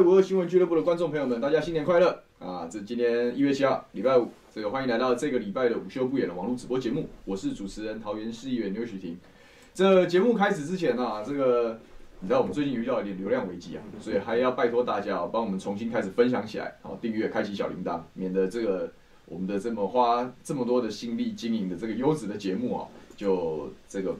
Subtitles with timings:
[0.00, 2.66] 五二新闻俱乐部的观众朋友们，大家新年快乐啊！
[2.70, 9.18] 这今天一月七号，礼拜五，这个欢迎来到这个礼拜的午休不演的网络直播节目，我是主持人桃园市议员刘许婷。
[9.74, 11.78] 这节目开始之前啊，这个
[12.20, 18.90] 你知道我们最近遇到一点流量危机啊，所以还要拜托大家啊，帮我们重新开始分享起来，好订阅，开启小铃铛，免得这个
[19.26, 24.16] 我们的这么花这么多的心力经营的这个优质的节目啊，就这个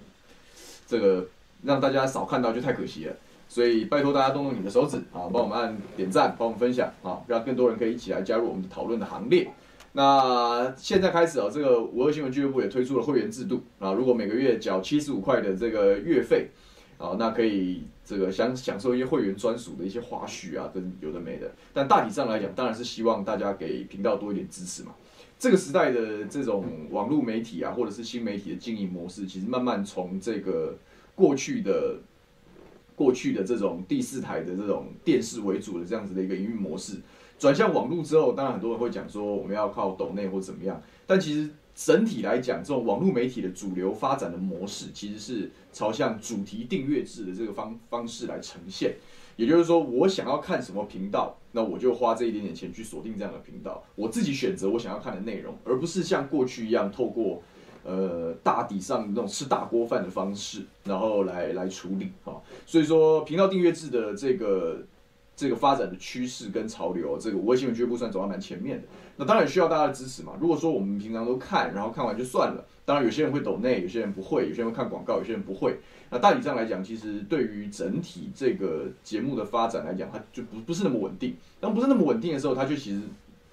[0.86, 1.26] 这个
[1.62, 3.16] 让大家少看到就太可惜了。
[3.50, 9.50] 所以拜托大家动动你的手指啊，帮我们按点赞，帮我们分享啊，让更多人可以一起来加入我们的讨论的行列。
[9.92, 16.48] 那现在开始啊，这个五二新闻俱乐部也推出了会员制度啊，如果每个月缴七十五块的这个月费
[16.96, 21.50] 啊，那可以这个享享受一些会员专属的一些花絮啊，跟有的没的。
[21.72, 24.94] 但大体上来讲，当然是希望大家给频道多一点支持嘛。
[25.40, 30.78] 这个时代的这种网络媒体啊，或者是新媒体的经营模式，其实慢慢从这个
[31.16, 31.96] 过去的。
[33.00, 36.98] 过去的这种第四台的这种电视为主的这样子的一个营运模式，
[37.38, 48.96] 转向网络之后，当然很多人会讲说我们要靠抖内或怎么样，但其实整体来讲，这种网络媒体的主流发展的模式，其实是朝向主题订阅制的这个方方式来呈现。
[49.36, 57.42] 也就是说，我想要看什么频道，那我就花这一点点钱去锁定这样的频道，我自己选择我想要看的内容，而不是像过去一样透过。
[57.84, 62.42] 呃，大体上那种吃大锅饭的方式，然后来来处理哈、哦。
[62.66, 64.78] 所以说，频道订阅制的这个
[65.34, 68.86] 这个发展的趋势跟潮流，这个五二新闻俱乐部算走在蛮前面的。
[69.16, 70.32] 那当然需要大家的支持嘛。
[70.40, 75.78] 如果说我们平常都看，然后看完就算了，当然有些人会抖内，有些人不会，有些人会看广告，有些人不会。
[76.10, 81.36] 那大体上来讲，其实对于整体这个节目的发展来讲，它就不不是那么稳定。
[81.60, 83.00] 当不是那么稳定的时候，它就其实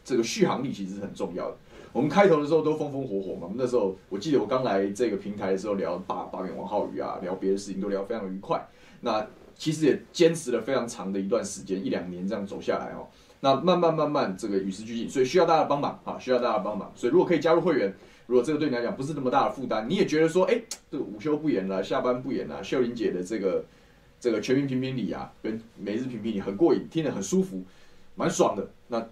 [0.04, 1.58] 这个续航力其实是很重要的。
[1.98, 8.64] 我们开头的时候都风风火火嘛，我们那时候我记得我刚来这个平台的时候聊罢罢免王浩宇啊，聊别的事情都聊非常愉快。
[9.02, 9.26] 那
[9.56, 13.08] 其实也坚持了非常长的一段时间，一两年这样走下来哦。
[13.40, 16.92] 那慢慢慢慢这个与时俱进，所以需要大家的帮忙啊，需要大家的帮忙。
[16.96, 17.92] 所以如果可以加入会员，
[18.28, 23.66] 如果这个对你来讲不是那么大的负担，你也觉得说，哎，这个午休不演了，下班不演了，秀玲姐的这个
[24.20, 27.64] 这个全民评评理啊，跟每日评评理很过瘾，听得很舒服，
[28.14, 28.70] 蛮爽的。
[28.88, 29.04] 那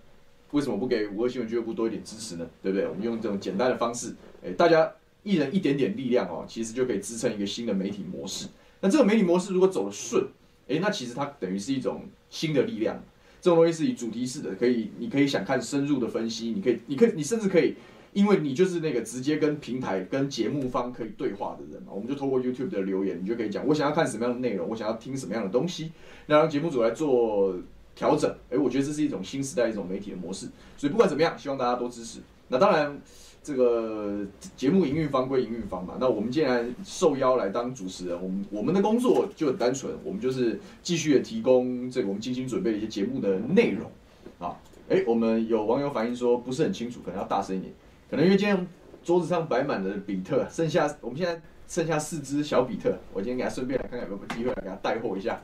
[0.56, 2.48] 为什么不给五二新闻俱乐部多一点支持呢？
[2.64, 2.88] 对不对？
[2.88, 4.90] 我们用这种简单的方式，哎，大家
[5.22, 8.48] 一人一点点力量哦，其实就可以支撑一个新的媒体模式。
[8.80, 10.26] 那这个媒体模式如果走得顺，
[10.70, 13.04] 哎，那其实它等于是一种新的力量。
[13.42, 17.76] 这种东西是以主题式的，可以，你可以想看深入的分析，你可以，你可以，你甚至可以，
[18.14, 21.90] 因为你就是那个直接跟平台、跟节目方可以对话的人嘛。
[21.92, 25.92] 我们就透过 YouTube 的留言，你就可以讲，我想要看什么样的内容，我想要听什么样的东西，
[26.28, 27.54] 那让节目组来做。
[27.96, 30.48] 调整，哎，我觉得这是一种新时代一种媒体的模式，
[30.78, 32.20] 所以不管怎么样，希望大家多支持。
[32.50, 33.00] 那当然，
[33.42, 34.26] 这个
[34.56, 43.90] 节目营运方归营运方嘛，那我们既然受邀来当主持人，我们我们的工作就很单纯，我们就是继续的提供这个我们精心准备的一些节目的内容。
[44.38, 47.74] 啊，哎，我们有网友反映说不是很清楚，可能要大声一点，
[48.10, 48.68] 可能因为今天
[49.04, 55.41] 桌子上摆满了比特，剩下我们现在剩下四只小比特，我今天给他顺便来看看有没有机会来给他带货一下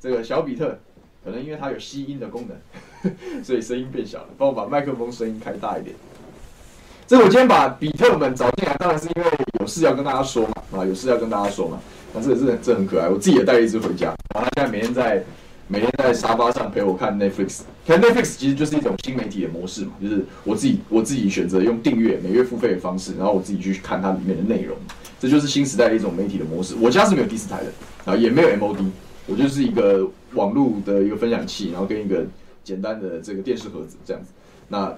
[0.00, 0.78] 这个小比特。
[1.24, 4.28] 可能因为它有吸音的功能， 所以声音变小了。
[4.36, 5.94] 帮我把麦克风声音开大一点。
[7.06, 9.30] 这我今天把比特们找进来，当然是因为
[9.60, 11.78] 有事要跟大家说嘛，啊，有事要跟大家说嘛。
[12.14, 14.14] 那这个是这很可爱，我自己也带了一只回家。
[14.34, 15.22] 然后他现在每天在
[15.68, 17.60] 每天在沙发上陪我看 Netflix。
[17.86, 24.76] 看 Netflix 其实就是一种新媒体的模式嘛，就是我自己我自己选择用订阅每月付费的方式，然后我自己去看它里面的内容。
[25.20, 26.74] 这就是新时代的一种媒体的模式。
[26.80, 28.90] 我家是没有第四台的，啊，也没有 MOD。
[29.26, 32.24] 我就是一个网络的一个分享器，然后跟一个
[32.64, 34.30] 简单的这个电视盒子这样子。
[34.68, 34.92] 那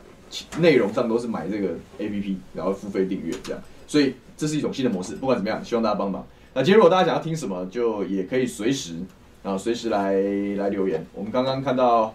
[0.59, 3.61] 内容上都是买这个 APP，然后付费订阅这样。
[3.87, 5.15] 所以这是一种新的模式。
[5.17, 6.27] 不管怎么样，希望大家帮忙。
[6.55, 8.95] 那今天如果大家想要听什么，就也可以随时
[9.43, 10.15] 啊随时来
[10.57, 11.05] 来留言。
[11.15, 12.15] 我们刚刚看到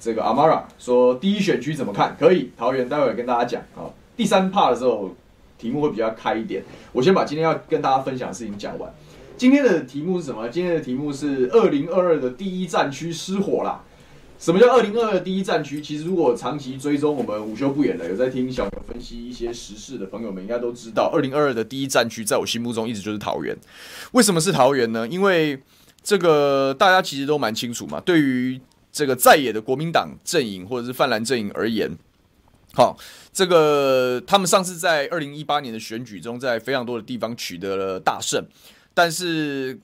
[0.00, 2.16] 这个 Amara 说第一选区怎么看？
[2.18, 3.90] 可以桃园，待会跟大家讲啊。
[4.16, 5.14] 第三 part 的时候
[5.58, 6.62] 题目会比较开一点。
[6.92, 8.92] 我先把今天要跟大家分享的事情讲完。
[9.36, 10.48] 今天的题目是什么？
[10.48, 13.82] 今天的题目是二零二二的第一战区失火啦。
[14.38, 15.80] 什么叫二零二二第一战区？
[15.80, 23.56] 其实如果长期追踪我们午休不演的，有在听小牛分析一些时事的朋友们，应该都知道，二零二二的第一战区在我心目中一直就是桃园。
[24.12, 25.06] 为什么是桃园呢？
[25.08, 25.60] 因为
[26.02, 28.00] 这个大家其实都蛮清楚嘛。
[28.00, 28.60] 对于
[28.92, 31.90] 这个在野的国民党阵营或者是泛蓝阵营而言，
[32.74, 32.96] 好，
[33.32, 38.44] 这个他们上次在二零一八年的选举中，在非常多的地方取得了大胜，
[38.94, 39.78] 但是。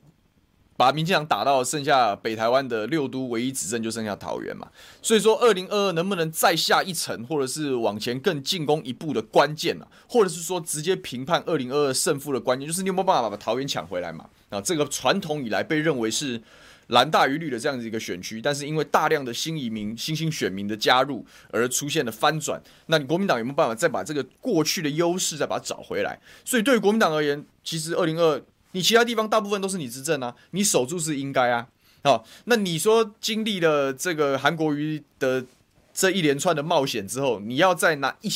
[0.76, 4.66] 把民进党打到剩下北台湾的六都，唯一执政就剩下桃园嘛。
[5.02, 9.86] 所以说，二零二二能不能再下一层，或者是往前更进攻一步的关键呢？
[10.08, 14.24] 或者是说直接评判二零二二胜负的关键，就是你有没有办法把桃园抢回来嘛？
[14.48, 16.40] 啊，这个传统以来被认为是
[16.86, 22.58] 蓝大于绿的这样子一个选区，但是因为大量的新移民、新兴选民的加入而出现了翻转。
[22.86, 26.18] 那你国民党有没有办法再把这个过去的优势再把它找回来？
[26.42, 28.40] 所以对于国民党而言，其实二零二。
[28.72, 31.66] 你其他地方大部分都是你执政啊，你守住是应该啊。
[32.02, 35.44] 好，那你说经历了这个韩国瑜的
[35.92, 38.30] 这一连串的冒险之后，你要再拿一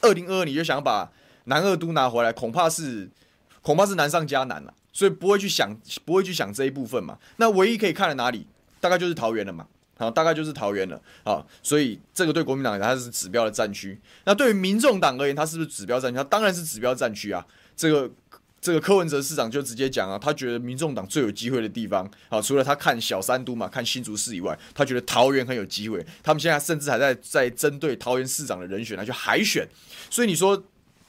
[0.00, 1.12] 二零二二，你就想把
[1.44, 3.10] 南二都拿回来，恐怕是
[3.60, 4.72] 恐怕是难上加难了。
[4.94, 7.18] 所以不会去想，不会去想这一部分嘛。
[7.36, 8.46] 那唯一可以看的哪里，
[8.80, 9.66] 大概就是桃园了嘛。
[9.98, 10.98] 好，大概就是桃园了。
[11.22, 14.00] 好，所以这个对国民党它是指标的战区。
[14.24, 16.16] 那对于民众党而言，它是不是指标战区？
[16.16, 17.46] 它当然是指标战区啊。
[17.76, 18.10] 这个。
[18.62, 26.06] 这个柯文哲市长就直接讲啊，他觉得民众党最有机会的地方，啊，除了他看小三都嘛，看新竹市以外，他觉得桃园很有机会。
[26.22, 29.68] 他们现在甚至还在在针对桃园市长的人选来去海选，
[30.08, 30.62] 所以你说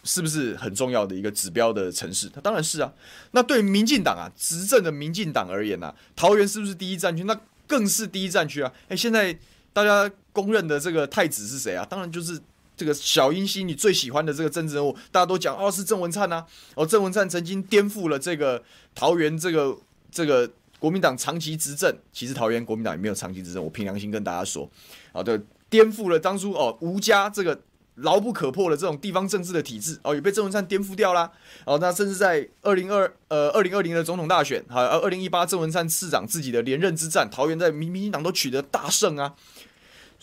[0.03, 2.27] 是不是很重要的一个指标的城市？
[2.27, 2.91] 他当然是啊。
[3.33, 7.23] 那对民进党啊，执政的民进党而言呢，啊，桃园是不是第一战区？
[7.25, 8.73] 那更是第一战区啊。
[8.87, 9.37] 诶，现在
[9.71, 11.85] 大家公认的这个太子是谁啊？
[11.87, 12.41] 当然就是。
[12.75, 16.45] 这个小英系你最喜欢的这个政治人物，大家都讲哦，是郑文灿呐。
[16.75, 18.63] 哦，郑文灿曾经颠覆了这个
[18.95, 19.77] 桃园这个
[20.11, 20.49] 这个
[20.79, 21.95] 国民党长期执政。
[22.11, 24.69] 其实桃园国民党也没有长期执政，我凭良心跟大家说，
[25.11, 25.39] 啊，对，
[25.69, 27.61] 颠覆了当初哦吴家这个
[27.97, 31.31] 牢不可破的这种地方政治的体制，哦，也被郑文灿颠覆掉啦。
[31.65, 39.35] 哦，那甚至在二零二呃二零二零的总统大选，还有二零一八郑文灿市长自己的连任之战，桃园在民民进党都取得大胜啊。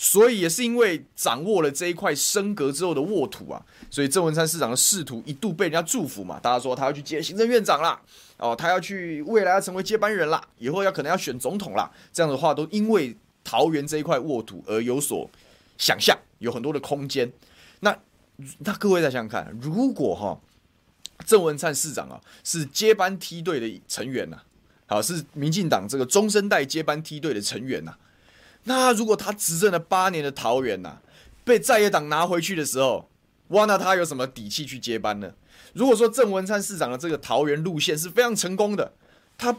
[0.03, 8.01] 所以也是因为掌握了这一块升格之后的沃土啊，所以郑文灿市长的仕途一度被人家祝福嘛，大家说他要去接行政院长啦，
[8.39, 13.15] 哦，他要去未来要成为接班人啦，以后要可能要选总统啦，这样的话都因为
[13.45, 15.29] 桃园这一块沃土而有所
[15.77, 17.31] 想象，有很多的空间。
[17.81, 17.95] 那
[18.61, 20.41] 那各位再想想看，如果哈
[21.27, 24.41] 郑文灿市长啊是接班梯队的成员呐，
[24.87, 27.95] 好，是民进党这个中生代接班梯队的成员呐。
[28.65, 30.99] 那如果他执政了八年的桃园呐、
[31.45, 33.09] 被在野党拿回去的时候，
[33.49, 35.33] 哇，那他有什么底气去接班呢？
[35.73, 38.93] 如果说郑文灿市长的这个桃园路线是非常成功的，
[39.39, 39.57] 他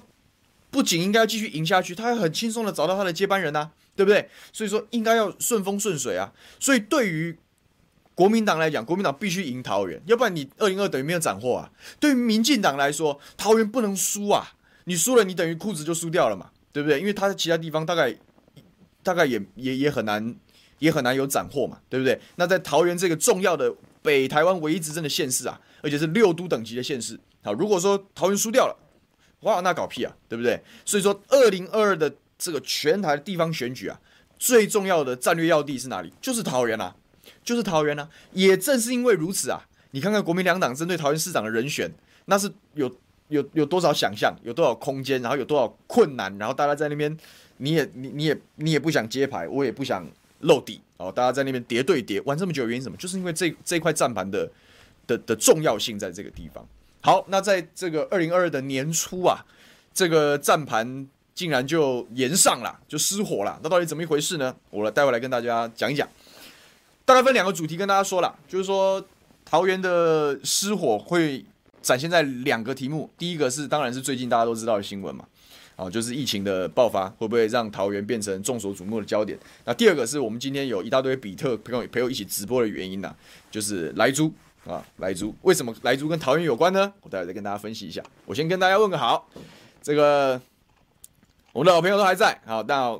[0.69, 4.29] 不仅应该要继续赢下去，他还很轻松的找到他的接班人呐、对不对？
[4.53, 6.31] 所以说应该要顺风顺水啊。
[6.59, 7.37] 所以对于
[8.13, 11.71] 国民党来讲，国民党必须赢桃园，要不然你二零二等于没有斩获啊。
[11.99, 14.53] 对于民进党来说，桃园不能输啊，
[14.85, 16.99] 你输了你等于裤子就输掉了嘛，对不对？
[16.99, 18.15] 因为他在其他地方大概。
[19.03, 20.35] 大概也也也很难，
[20.79, 22.19] 也很难有斩获嘛，对不对？
[22.35, 28.75] 那在桃园这个重要的北台湾唯一执政的县市啊，而且是六都等级的县市，好，如果说桃园输掉了，
[29.41, 30.61] 哇，那搞屁啊，对不对？
[30.85, 33.99] 所以说，二零二二的这个全台地方选举啊，
[34.37, 36.13] 最重要的战略要地是哪里？
[36.21, 36.95] 就是桃园啊，
[37.43, 38.09] 就是桃园啊。
[38.33, 41.91] 也正是因为如此啊，你看看国民两党针对桃园市长的人选，
[42.25, 42.91] 那是有
[43.29, 47.17] 有有多少想象，有多少空间，然后有多少困难，然后大家在那边。
[47.61, 50.03] 你也你你也你也不想接牌，我也不想
[50.39, 51.11] 露底哦。
[51.11, 52.97] 大家在那边叠对叠玩这么久，原因什么？
[52.97, 54.49] 就是因为这这块战盘的
[55.05, 56.67] 的的重要性在这个地方。
[57.01, 59.45] 好，那在这个二零二二的年初啊，
[59.93, 63.59] 这个战盘竟然就延上了，就失火了。
[63.61, 64.55] 那到底怎么一回事呢？
[64.71, 66.07] 我来待会来跟大家讲一讲。
[67.05, 69.03] 大概分两个主题跟大家说了，就是说
[69.45, 71.45] 桃园的失火会
[71.81, 73.09] 展现在两个题目。
[73.17, 75.25] 第一个是当然是最近大家都知道的新闻嘛。
[75.81, 79.35] 哦，就是疫情的爆发会不会让桃园变成众所瞩目的焦点？
[79.65, 83.15] 那第二个是我们今天有一大堆比特朋友陪我一起直播的原因呢、啊，
[83.49, 84.31] 就是莱猪
[84.67, 86.93] 啊，莱猪为什么莱猪跟桃园有关呢？
[87.01, 87.99] 我待会再跟大家分析一下。
[88.27, 89.27] 我先跟大家问个好，
[89.81, 90.39] 这个
[91.51, 92.95] 我们的老朋友都还在，好，那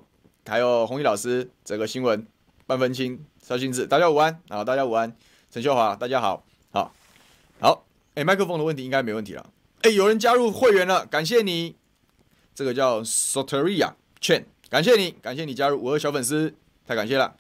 [0.47, 2.25] 还有红衣老师，这个新闻
[2.65, 5.15] 半分清萧心志，大家午安啊，大家午安，
[5.51, 6.91] 陈秀华，大家好，好，
[7.59, 7.85] 好，
[8.15, 9.45] 哎，麦克风的问题应该没问题了，
[9.83, 11.75] 哎，有人加入会员了，感谢你。
[12.61, 13.91] 这个叫 Soteria
[14.21, 16.53] Chen，感谢你，感谢你加入五二小粉丝，
[16.85, 17.35] 太感谢了。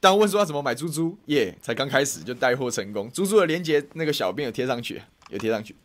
[0.00, 3.08] 但问说要怎么买猪猪，耶，才刚开始就带货成功。
[3.12, 5.00] 猪猪的链接那个小编有贴上去，
[5.30, 5.76] 有贴上去。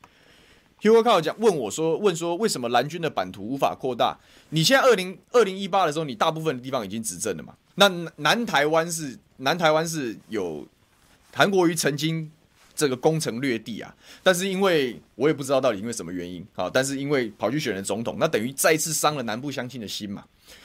[0.81, 4.17] Hugo 靠讲问我说，问说为什么蓝军的版图无法扩大？
[4.50, 7.53] 你现在二零二零一八的时候，你大部分的地方已经执政了嘛？
[7.75, 10.65] 那南台湾是南台湾是有
[11.31, 12.31] 韩国瑜曾经
[12.79, 13.93] 这个攻城略地啊，
[14.24, 20.24] 但是因为我也不知道到底因为什么原因啊，但是因为跑去选了总统，那等于再次伤了南部乡亲的心嘛。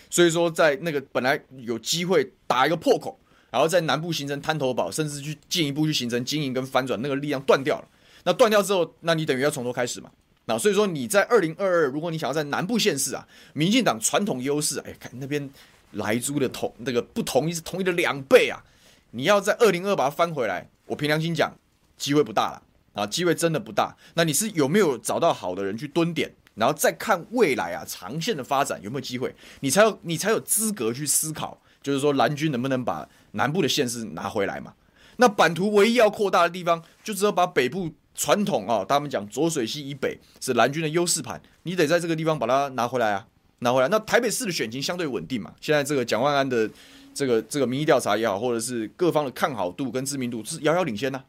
[0.09, 3.19] 所以说，在那个本来有机会打一个破口，
[3.51, 7.89] 然后在南部形成滩头堡，甚至去进一步去形成经营跟翻转，那个力量断掉了。
[8.23, 10.09] 那断掉之后，那你等于要从头开始嘛。
[10.45, 15.51] 那所以说你在二零二二，如果你想要在南部县市啊，民进党传统优势，哎，看那边
[15.93, 18.63] 来猪的同那个不同意是同意的两倍啊，
[19.11, 21.53] 你要在二零二把它翻回来，我凭良心讲，
[21.97, 23.97] 机会不大了啊，机会真的不大。
[24.15, 34.75] 那你是有没有找到好的人去蹲点，然后再看未来啊长线的发展有没有机会，你才有你才有资格去思考，就是说蓝军能不能把南部的县市拿回来嘛？
[35.17, 37.93] 那版图唯一要扩大的地方，就只有把北部。
[38.17, 43.27] 传统啊，他们讲浊水溪以北是蓝军的优势盘，你得在这个地方把它拿回来啊，
[43.59, 43.89] 拿回来。
[43.89, 46.71] 那台北市的选情相对稳定嘛，现在这个蒋万安的
[47.13, 51.21] 这个这个民意调查也好，或者是各方的看好度跟知名度是遥遥领先呐、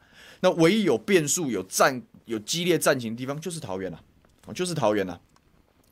[0.42, 3.98] 那唯一有变数、有战、有激烈战情的地方就是桃园呐，
[4.54, 5.20] 就是桃园呐。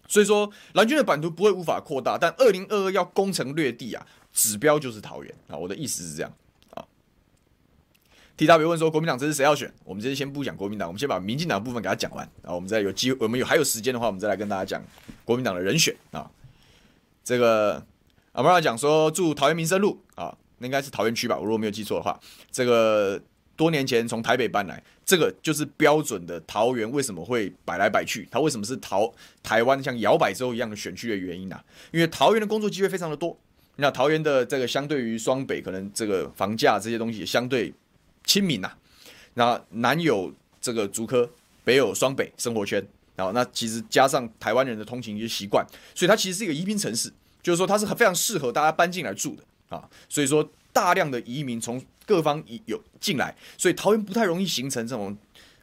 [0.07, 5.55] 所以说蓝军的版图不会无法扩大，但二零二二要攻城略地啊，指标就是桃园啊。
[5.55, 6.31] 我的意思是这样
[6.71, 6.85] 啊。
[8.35, 9.73] T W 问说：“国民党这是谁要选？
[9.85, 14.83] 我们这次先不讲国民党，我们先把民进党部分给他讲完，啊我们再有机，我们有还有时间的话，我们再来跟大家讲
[15.23, 16.29] 国民党的人选啊。
[17.23, 17.83] 这个
[18.33, 21.38] 阿妈讲说住桃园民生路啊，那应该是桃园区吧？
[21.38, 22.19] 我如果没有记错的话，
[22.51, 23.21] 这个
[23.55, 28.27] 多年前从台北搬来，这个就是标准的桃园为什么会摆来摆去？
[28.31, 31.63] 它为什么是桃台湾像摇摆州一样的选区的原因啊？
[31.91, 33.38] 因为桃园的工作机会非常的多，
[33.75, 37.74] 那桃园的这个相对于双北，可能这个房价这些东西相对。”
[38.25, 38.72] 亲民呐，
[39.33, 41.29] 那南有这个竹科，
[41.65, 42.81] 北有双北生活圈，
[43.17, 49.43] 然后那其实加上台湾人的通勤一些习惯，所以它其实是一个移民城市，就是说它是非常适合大家搬进来住的
[49.75, 49.83] 啊。
[50.07, 55.17] 所以说大量的移民从各方有进来，所以桃园不太容易形成这种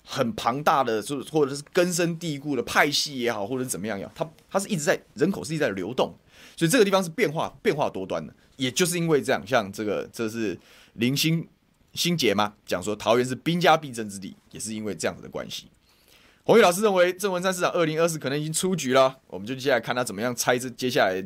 [0.04, 6.14] 很庞大的，就或者是根深蒂固的派系也好，或者怎么样也好，它它是一直在人口是一直在流动，
[6.56, 10.58] 所以这个地方是变化变化多端的，也就是因为这样，像这个这是
[10.94, 11.46] 零星。
[11.92, 12.54] 新杰嘛？
[12.64, 15.66] 讲说桃园是兵家必争之地，也是因为这样子的关系。
[16.44, 21.20] 红玉老师认为郑文山市长二零二四可能已经出局了，我们就接下来看他怎么样猜这接下来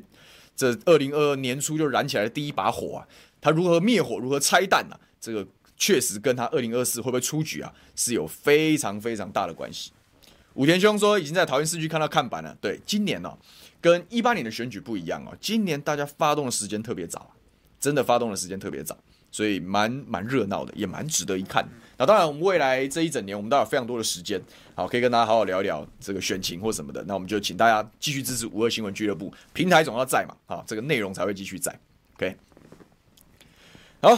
[0.57, 3.07] 这二零二二年初就燃起来的第一把火啊，
[3.45, 4.99] 他如何灭火，如何拆弹啊？
[5.21, 5.47] 这个
[5.77, 9.93] 确实跟他二零二四会不会出局啊，是有非常非常大的关系。
[10.55, 13.37] 武田兄说已经在桃园市区看到看板了，对，今年哦，
[13.83, 17.35] 跟一八年的选举不一样哦，今年大家发动的时间特别早，
[17.79, 18.97] 真的发动的时间特别早。
[19.31, 21.69] 所以蛮蛮热闹的，也蛮值得一看。
[21.99, 24.41] 那当然，我们未来这一整年，我们都有非常多的时间，
[24.77, 27.03] 好，可以跟大家好好聊一聊这个选情或什么的。
[27.03, 31.77] 那我们就请大家继续支持五二新闻俱乐部，平台总要在嘛，好，这个内容才会继续在。
[32.15, 32.37] OK，
[34.05, 34.15] 好，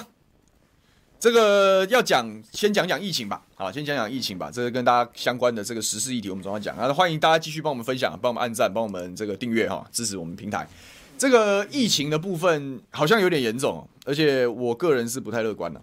[1.21, 3.41] 这个要讲，先讲讲疫情吧。
[3.55, 4.51] 好，先讲讲疫情吧。
[4.53, 6.77] 这个跟大家相关的这个时事议题，我们总要讲。
[6.77, 10.69] 那欢迎大家继续帮我们分享，帮我们按赞，帮我们这个订阅哈，支持我们平台。
[11.17, 15.81] 这个疫情的部分好像有点严重，而且我个人是不太乐观的。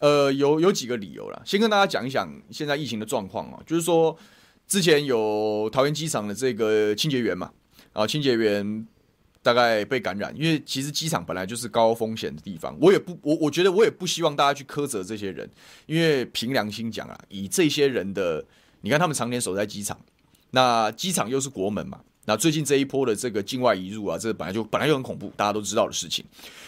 [0.00, 4.18] 呃，有有几个理由啦，先跟大家讲一讲现在疫情的状况啊，就是说
[4.66, 7.52] 之前有桃园机场的这个清洁员嘛，
[7.92, 8.84] 啊，清洁员
[9.42, 15.48] 大概被感染，因为其实机场本来就是高风险的地方，我也不我我觉得我也不希望大家去苛责这些人，
[15.86, 18.44] 因为凭良心讲啊，以这些人的，
[18.80, 19.98] 你看他们常年守在机场，
[20.50, 22.00] 那机场又是国门嘛。
[22.24, 26.22] 那最近这一波的这个境外移入啊，这本来就本来就很恐怖，大家都知道的事情。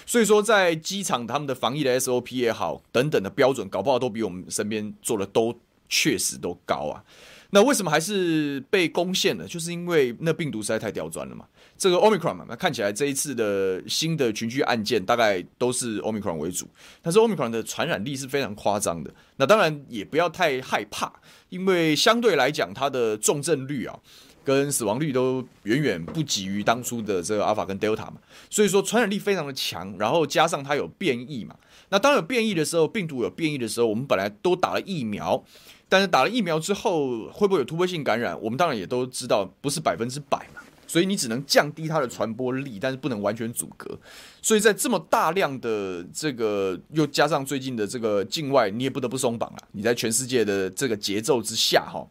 [0.07, 5.55] 所以说，在机场他们的防疫的 SOP 也好，等等的标准，搞不好都比我们身边做的都
[5.87, 7.05] 确实都高啊。
[7.51, 9.47] 那为什么还是被攻陷了？
[9.47, 11.45] 就是因为那病毒实在太刁钻了嘛。
[11.77, 16.69] 这个 Omicron 嘛，那看起来这一次的新的群聚案件大概都是 Omicron 为主，
[17.03, 19.13] 但是 Omicron 的传染力是非常夸张的。
[19.37, 21.13] 那当然也不要太害怕，
[21.49, 23.99] 因为相对来讲，它的重症率啊。
[24.43, 28.15] 跟死亡率都远远不及于当初的这个阿尔法跟 Delta 嘛，
[28.49, 31.55] 所以说传染力非常的强，然后加上它有变异嘛，
[31.91, 35.45] 那当有变异的时候，病毒有变异的时候，我们本来都打了疫苗，
[35.91, 38.41] 但是打了疫苗之后会不会有突破性感染？
[38.41, 43.99] 我们当然也都知道不是百分之百嘛，所以你只能降低它的传播力，但是不能完全阻隔。
[44.41, 49.59] 所以在这么大量的这个又加上最近的这个境外，你也不得不松绑了。
[49.73, 52.07] 你在全世界的这个节奏之下，哈。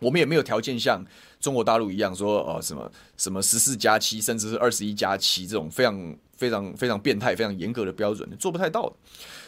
[0.00, 1.04] 我们也没有条件像
[1.40, 8.94] 中国大陆一样说，呃，什么什么十四加七，甚至是二十一加七这种非常非常非常变态、非常严格的标准，做不太到。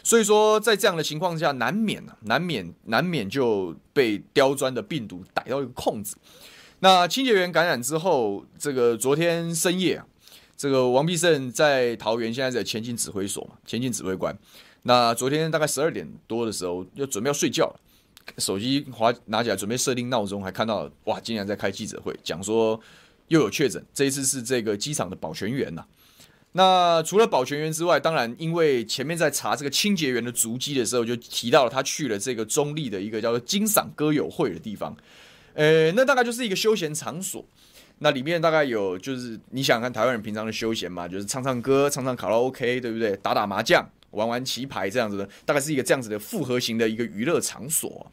[0.03, 6.15] 所以说，在这样的情况下，难免啊，难免难免就被刁钻的病毒逮到一个空子。
[6.79, 10.05] 那清洁员感染之后，这个昨天深夜啊，
[10.57, 14.35] 这个王必胜在桃园现在在前进指挥所嘛，前进指挥官。
[14.83, 17.79] 那昨天大概十二点多的时候，要准备要睡觉了，
[18.39, 22.79] 手机滑拿起来准备设定闹钟，还看到哇，竟然在开记者会，讲说
[23.27, 25.87] 又有确诊，这一次是这个机场的保全员呐、啊。
[26.53, 34.95] 那除了保全员之外，当然因为前面在查这个清洁员的足迹的时候，就提到了他去了这个中坜的一个叫做金嗓歌友会的地方，
[35.53, 37.45] 呃，那大概就是一个休闲场所。
[37.99, 43.15] 那里面大概有，就是你想看台湾人平常的休闲嘛，就是唱唱歌、唱唱卡拉 OK，对不对？
[43.17, 48.11] 打打麻将、玩玩棋牌这样子的，大概是一个这样子的复合型的一个娱乐场所。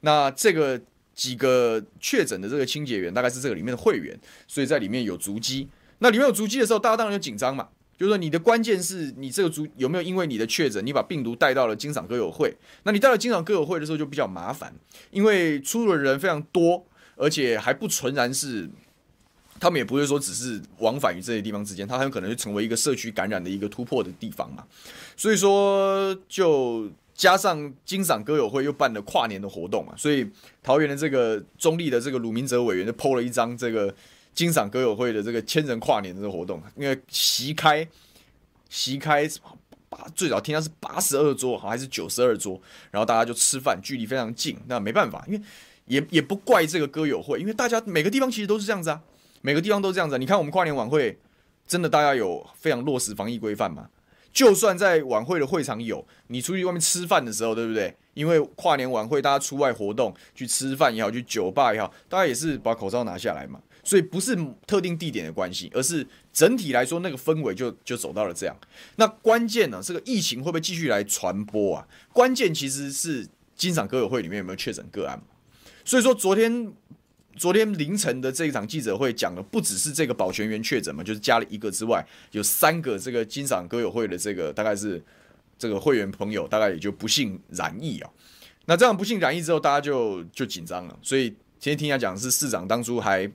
[0.00, 0.80] 那这个
[1.14, 5.68] 几个确诊的这个清洁员，大概是这个里面的会员，所以在里面有足迹。
[5.98, 12.54] 那里面有足迹的时候，大家当然就紧张嘛，就是说你的关键是你这个组有没有因为你的确诊，你把病毒带到了金嗓歌友会？
[12.82, 14.74] 那你带到金嗓歌友会的时候就比较麻烦，
[15.10, 16.86] 因为出入的人非常多，
[17.16, 18.68] 而且还不纯然是。
[19.58, 24.62] 他们也不会说只是往返于这些地方之间，他很有可能就成为一个社区感染的一个突破的地方嘛。
[25.16, 30.28] 所以说，就加上金嗓歌友会又办了跨年的活动嘛，所以
[30.62, 33.94] 桃园的这个中立的这个鲁明哲委员就 PO 了一张这个
[34.36, 37.88] 金赏歌友会的这个千人跨年这个活动，因为席开
[38.68, 39.28] 席开
[39.88, 45.40] 八最早听到是八十二桌，好还是九十二桌，然后大家就吃饭，距离非常近，那没办法，因为
[45.86, 49.00] 也也不怪这个歌友会，因为大家每个地方其实都是这样子啊。
[49.40, 51.16] 每个地方都这样子，你看我们跨年晚会，
[51.66, 53.88] 真的大家有非常落实防疫规范吗？
[54.32, 57.94] 就算在晚会的会场有，你出去外面吃饭的时候，对不对？
[58.12, 63.60] 因为跨年晚会大家出外活动，去吃饭也好，去酒吧也好，大家也是把口罩拿下来嘛。
[63.86, 68.56] 所以不是特定地点的关系，而是整体来说那个氛围就就走到了这样。
[68.96, 71.86] 那关键呢，这个疫情会不会继续来传播啊？
[72.12, 75.22] 关键其实是金赏歌友会里面有没有确诊个案。
[75.84, 76.72] 所以说昨天。
[77.38, 85.04] 昨天凌晨的这一场记者会讲的不只是这个保全员确诊嘛，就是加了一个之外，有三个这个金赏歌友会的这个大概是
[85.58, 88.10] 这个会员朋友，大概也就不幸染疫啊。
[88.64, 90.98] 那这样不幸染疫之后，大家就就紧张了。
[91.02, 93.30] 所以今天听他讲是市长当初还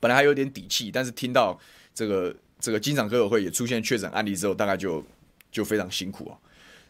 [0.00, 1.58] 本来还有点底气，但是听到
[1.94, 5.04] 这个这个金嗓歌友会也出现确诊案例之后，大概就
[5.50, 6.36] 就非常辛苦啊。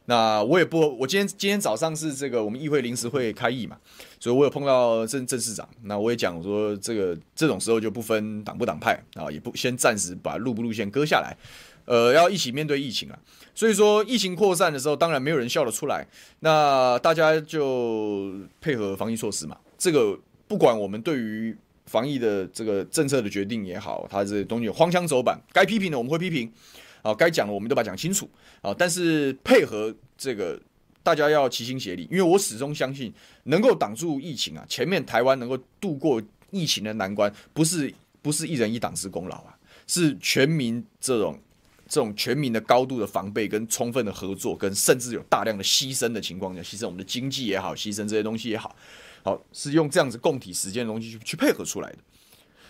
[0.06, 3.76] 那我也不，我今天今天早上是这个我们议会临时会开议嘛，
[4.18, 11.36] 所以我有碰到郑郑市长，那我也讲说这个这种时候就不分党不党派啊，也不先暂时把路不路线割下来，
[11.84, 13.18] 呃，要一起面对疫情啊。
[13.54, 16.06] 所以说疫情扩散的时候，当然没有人笑得出来，
[16.40, 19.58] 那大家就配合防疫措施嘛。
[19.76, 21.54] 这个不管我们对于
[21.88, 26.52] 防疫的这个政策的决定也好，它这东西有荒腔走板，该批评的我们会批评。
[27.00, 28.28] 啊，该讲的我们都把它讲清楚
[28.60, 28.74] 啊！
[28.76, 30.60] 但是配合这个，
[31.00, 36.20] 大家要齐心协力，因为我始终相信，能够挡住疫情啊，前面台湾能够度过
[36.50, 41.38] 疫情的难关，不是不是一人一党之功劳啊，是全民这种
[41.86, 48.74] 这种全民的高度的防备跟充分的合作，跟甚至有大量的牺牲的情况下，牺牲我们的经济也好，牺牲这些东西也好，
[49.22, 51.98] 好是用这样子共体时间的东西去去配合出来的。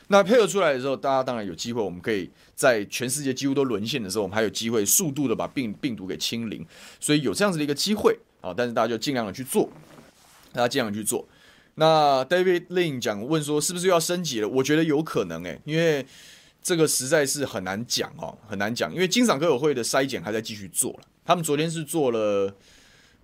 [0.08, 6.66] 那配合出来的时候，大家当然有机会，我们可以在全世界几乎都沦陷的时候，我们还有机会速度的把病病毒给清零，
[6.98, 8.54] 所以有这样子的一个机会啊。
[8.56, 9.68] 但是大家就尽量的去做，
[10.52, 11.28] 大家尽量去做。
[11.74, 14.48] 那 David Lin 讲问说，是不是要升级了？
[14.48, 16.04] 我觉得有可能诶、因为
[16.62, 18.92] 这个实在是很难讲哦，很难讲。
[18.92, 22.52] 因为金嗓歌友会的筛检还在继续做了，他们昨天是做了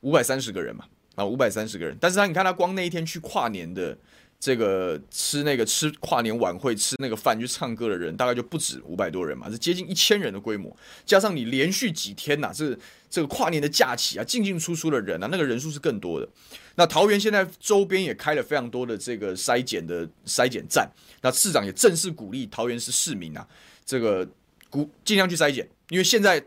[0.03, 0.85] 五百三十个人嘛，
[1.15, 1.97] 啊，五百三十个人。
[2.01, 3.97] 但是他你看他光那一天去跨年的。
[4.41, 10.77] 这个吃那个吃跨年晚会吃那个饭去唱歌的人大概就不止五百多人嘛，是接近一千人的规模。
[11.07, 16.29] 加上你连续几天呐、啊，这这个跨年的假期啊，进进出出的人啊，那个人数是更多的。
[16.75, 20.91] 那桃园现在周边也开了非常多的这个筛检的筛检站。
[21.23, 23.49] 那市长也正式鼓励桃园市市民啊，
[23.87, 24.29] 这个
[24.69, 26.45] 鼓尽量去筛检，因为现在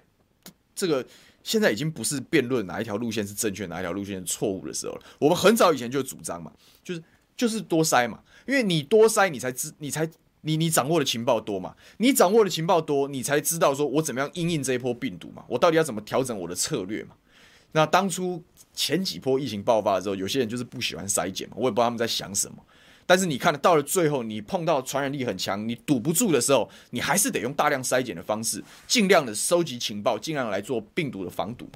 [0.75, 1.03] 这个
[1.47, 5.01] 现在已经不是辩论哪一条路线是正确，哪一条路线是错误的时候了。
[5.19, 6.51] 我们很早以前就主张嘛，
[6.83, 7.01] 就是。
[7.38, 10.10] 就是多筛嘛，因为你多筛，你才知，你才
[10.41, 17.12] 你你掌握的情报多嘛，你掌握的情报多，你才知道说我怎么样应应这一波病毒嘛，我到底要怎么调整我的策略嘛。
[17.73, 22.57] 那当初前几波疫情爆发的时候，有些人就是不喜欢筛检嘛，我也不知道他们在想什么。
[23.07, 31.67] 但是你看到了最后，你碰到传染力很强，你堵不住的时候，你还是得用大量筛检的方式，尽量的收集情报，尽量来做病毒的防堵。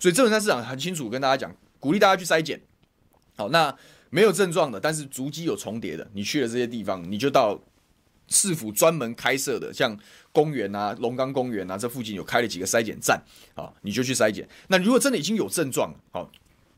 [0.00, 2.58] 所以这种在市场很清楚跟大家讲，鼓励大家去筛检。
[3.36, 3.76] 好，那。
[4.10, 7.60] 没有症状的，但是足迹有重叠的，你去了这些地方，你就到
[8.28, 9.94] 市府专门开设的，像
[10.32, 13.22] 公园啊、龙岗公园啊，这附近有开了几个筛检站，
[13.54, 14.48] 啊，你就去筛检。
[14.68, 16.26] 那如果真的已经有症状，好，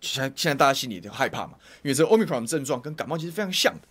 [0.00, 3.88] 现在现在大家心里就害怕嘛，因为这个 Omicron 症状跟感冒其实非常像的，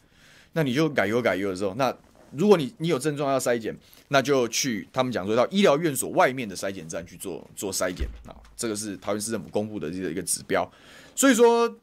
[0.53, 1.95] 那你就改油改油的时候，那
[2.31, 3.75] 如果你你有症状要筛检，
[4.09, 8.07] 那就去他们讲说到医疗院所外面的筛检站去做做筛检。
[8.27, 10.69] 啊，这个是桃园市政府公布的这个一个指标，
[11.15, 11.77] 所以说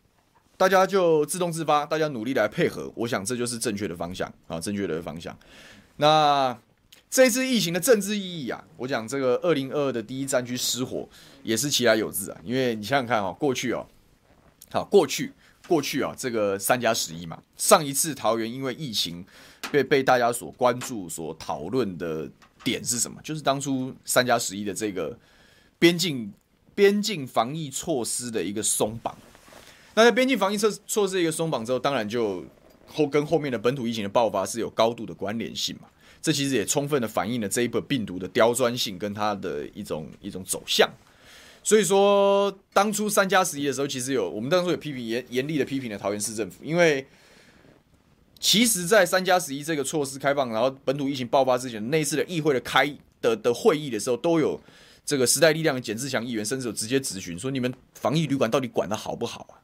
[0.56, 5.36] 大家就自动自发，大家努力来配合，我想这就是正确的方向啊，正确的方向。
[5.96, 6.56] 那
[7.10, 11.08] 这次疫情的政治意义啊，我讲这个二零二二的第一战区失火
[11.42, 13.86] 也是其来有自啊，因为你想想看啊，过去哦，
[14.70, 15.32] 好过去
[15.68, 19.24] 过去啊，这个三加十一嘛，上一次桃园因为疫情
[19.70, 22.30] 被被大家所关注、所讨论的
[22.62, 23.20] 点是什么？
[23.22, 25.16] 就是当初三加十一的这个
[25.78, 26.32] 边境
[26.74, 29.16] 边境防疫措施的一个松绑。
[29.94, 32.44] 那在边境防疫措措施一个松绑之后，当然就
[32.86, 35.88] 后跟后面的本土疫情的爆发是有高度的关联性嘛。
[36.20, 40.90] 这其实也充分的反映了这一波病毒的刁钻性跟它的一种一种走向。
[41.66, 47.04] 所以说，当初三加十一的时候，其实有我们当初有批评严严厉的批评了桃园市政府，因为
[48.38, 54.60] 其实，在三加十一这个措施开放，然后本土疫情爆发之前，那一次的议会的开的的会议的时候，都有
[55.04, 59.58] 这个时代力量的简志强议员，甚至有直接质询说，你们防疫旅馆到底管的好不好啊？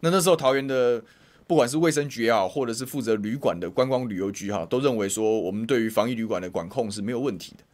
[0.00, 1.04] 那那时候桃园的。
[1.46, 7.64] 不管是卫生局也好，或者是负责旅馆的观光旅游局哈，都认为说我们对于防疫旅馆的管控是没有问题的。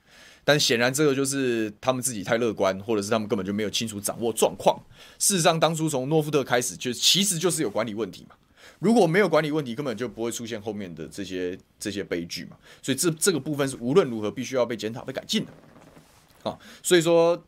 [0.45, 4.81] 但显然这个就是他们自己太乐观，或者是他们根本就没有清楚掌握状况。
[5.19, 8.35] 事实上，当初从诺富特开始就其实就是有管理问题嘛。
[8.79, 12.57] 如果没有管理问题，根本就不会出现后面的这些这些悲剧嘛。
[12.83, 16.51] 所以这这个部分是无论如何必须要被检讨、被改进的。
[16.51, 17.43] 啊，所以说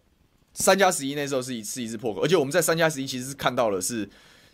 [0.53, 4.09] 三加十一那时候是一次一次破口，而且我们在三加十一其实是看到了是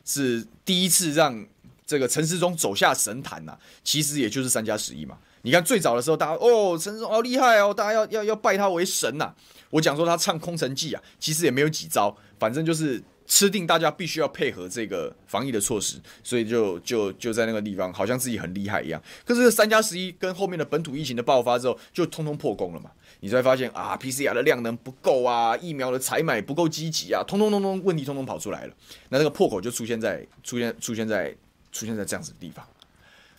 [0.04, 1.46] 是第一次让。
[1.88, 5.16] 这个陈时中走下神坛呐、其实也就是三加十一嘛。
[5.42, 9.34] 你看最早的时候，大家哦，陈时中好厉害哦，大家要要要拜他为神呐、
[9.70, 19.00] 我讲说他唱空城计啊，其实也没有几招，反正就是吃定大家必须要配合这个防疫的措施，所以就就就在那个地方，好像自己很厉害一样。
[19.24, 22.90] 可是三加十一跟后面的本土疫情的爆发之后，就通通破功了嘛。
[23.20, 28.74] 你才发现啊，PCR 的量能不够啊，疫苗的采买不够积极啊，通通通通问题通通跑出来了。
[29.08, 31.34] 那这个破口就出现在出现出现在。
[31.70, 32.66] 出现在这样子的地方，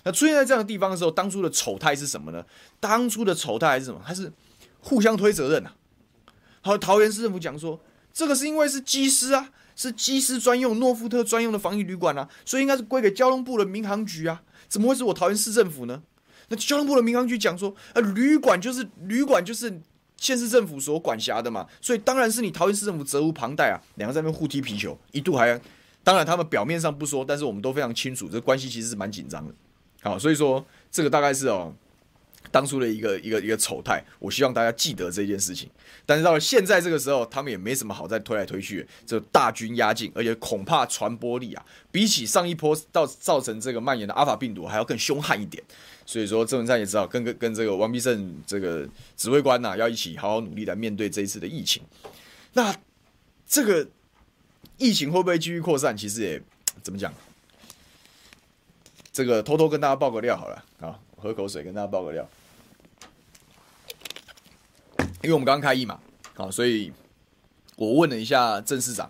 [0.04, 2.46] 那出现在这样的地方的时候，当初的丑态是什么呢？
[2.80, 4.00] 当初的丑态还是什么？
[4.04, 4.32] 还是
[4.80, 5.72] 互相推责任呐。
[6.62, 7.80] 好，桃园市政府讲说，
[8.14, 16.02] 这个是因为是机师啊，是机师专用、诺富特专用的防疫旅馆啊，所以应该是归给交通部的民航局啊，怎么会是我桃园市政府呢？
[16.48, 19.82] 那交通部的民航局讲说，呃，旅馆就是旅馆就是
[20.18, 23.78] 县市政府所管辖的嘛，所以当然是你桃园市政府责无旁贷啊。
[23.96, 25.60] 两个在那边互踢皮球，一度还。
[26.02, 29.54] 当然，他们表面上不说，但是我们都非常清楚，这关系其实是蛮紧张的。
[30.02, 31.74] 好，所以说这个大概是哦，
[32.52, 34.04] 当初的一个一个一个丑态。
[34.20, 35.70] 我希望大家记得这件事情。
[36.06, 45.64] 但是到了现在这个时候，他们也没什么好再推来推去，这大军压境，而且恐怕传播力啊，比起上一波到造成这个蔓延的阿法病毒还要更凶悍一点。
[46.06, 51.84] 所以说，郑文灿也知道跟跟跟这个王必胜这个指挥官呐、要一起好好努力来面对这一次的疫情。
[52.54, 52.76] 那
[53.46, 53.88] 这个。
[54.82, 55.98] 疫情会不会继续扩散？
[55.98, 56.42] 其实也
[56.82, 57.14] 怎么讲？
[59.12, 62.28] 这个偷偷跟大家爆个料好了啊，喝口水跟大家爆个料。
[65.22, 66.00] 因为我们刚开议嘛，
[66.36, 66.92] 啊，所以
[67.76, 69.10] 我问了一下郑市长，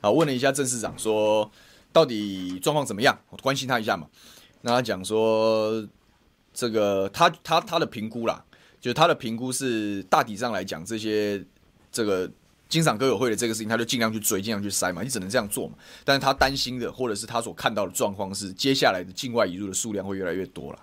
[0.00, 1.50] 啊，问了一下郑市长说，
[1.92, 3.18] 到底状况怎么样？
[3.30, 4.08] 我关心他一下嘛。
[4.62, 5.86] 那他讲说，
[6.52, 8.44] 这个他他他的评估啦，
[8.80, 11.44] 就他的评估是大体上来讲，这些
[11.92, 12.30] 这个。
[12.68, 15.74] 金赏歌友会的这个事情，他就尽量去追，尽量去塞嘛，你只能这样做嘛。
[16.04, 20.78] 但是他担心的，或者是他所看到的状况是，接下来的境外移入的数量会越来越多了，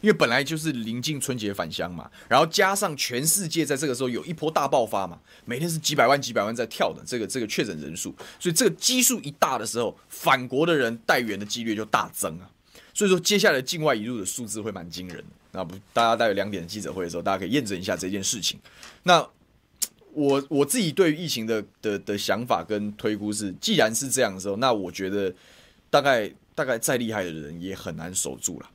[0.00, 12.48] 因为本来就是临近春节返乡嘛，然后加上全世界在这个时候有一波大爆发嘛，每天是几百万、几百万在跳的这个这个确诊人数，所以这个基数一大的时候，返国的人带原的几率就大增啊。
[12.94, 15.24] 所以说，接下来境外移入的数字会蛮惊人的。
[15.52, 18.60] 那不，大家待会两点记者会的时候，大家可以验证一下这件事情。
[19.02, 19.26] 那。
[20.16, 25.32] 我我自己对于疫情的的的想法跟推估是，既然是这样的时候，那我觉得
[25.90, 28.70] 大概大概再厉害的人也很难守住了，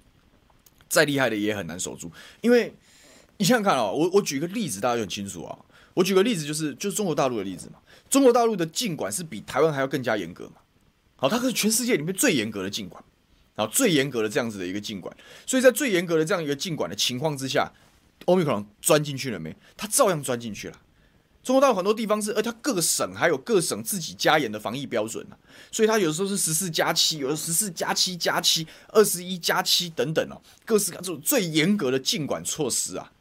[0.88, 2.71] 再厉害的也很难守住，因为
[3.38, 5.58] 你想想看啊、我我举个例子，大家就很清楚啊。
[5.95, 10.54] 我举个例子就是就是中国大陆的例子嘛，中国大陆的禁管是比台湾还要更加严格嘛。
[11.15, 13.04] 好，它是全世界里面最严格的禁管，
[13.56, 17.71] 然后，最严格的这样子的一个禁管，所以在最严格的这样一个禁管的情况之下
[18.25, 19.56] ，Omicron 钻进去了没？
[19.75, 20.77] 它照样钻进去了。
[21.43, 25.34] 中国大陆很多地方是，而它各省还有各省自己加严的防疫标准、啊，
[25.71, 33.12] 所以它有的时候是十四加七，有的十四加七加七，二十一加七等等哦，各式各这种最严格的禁管措施啊，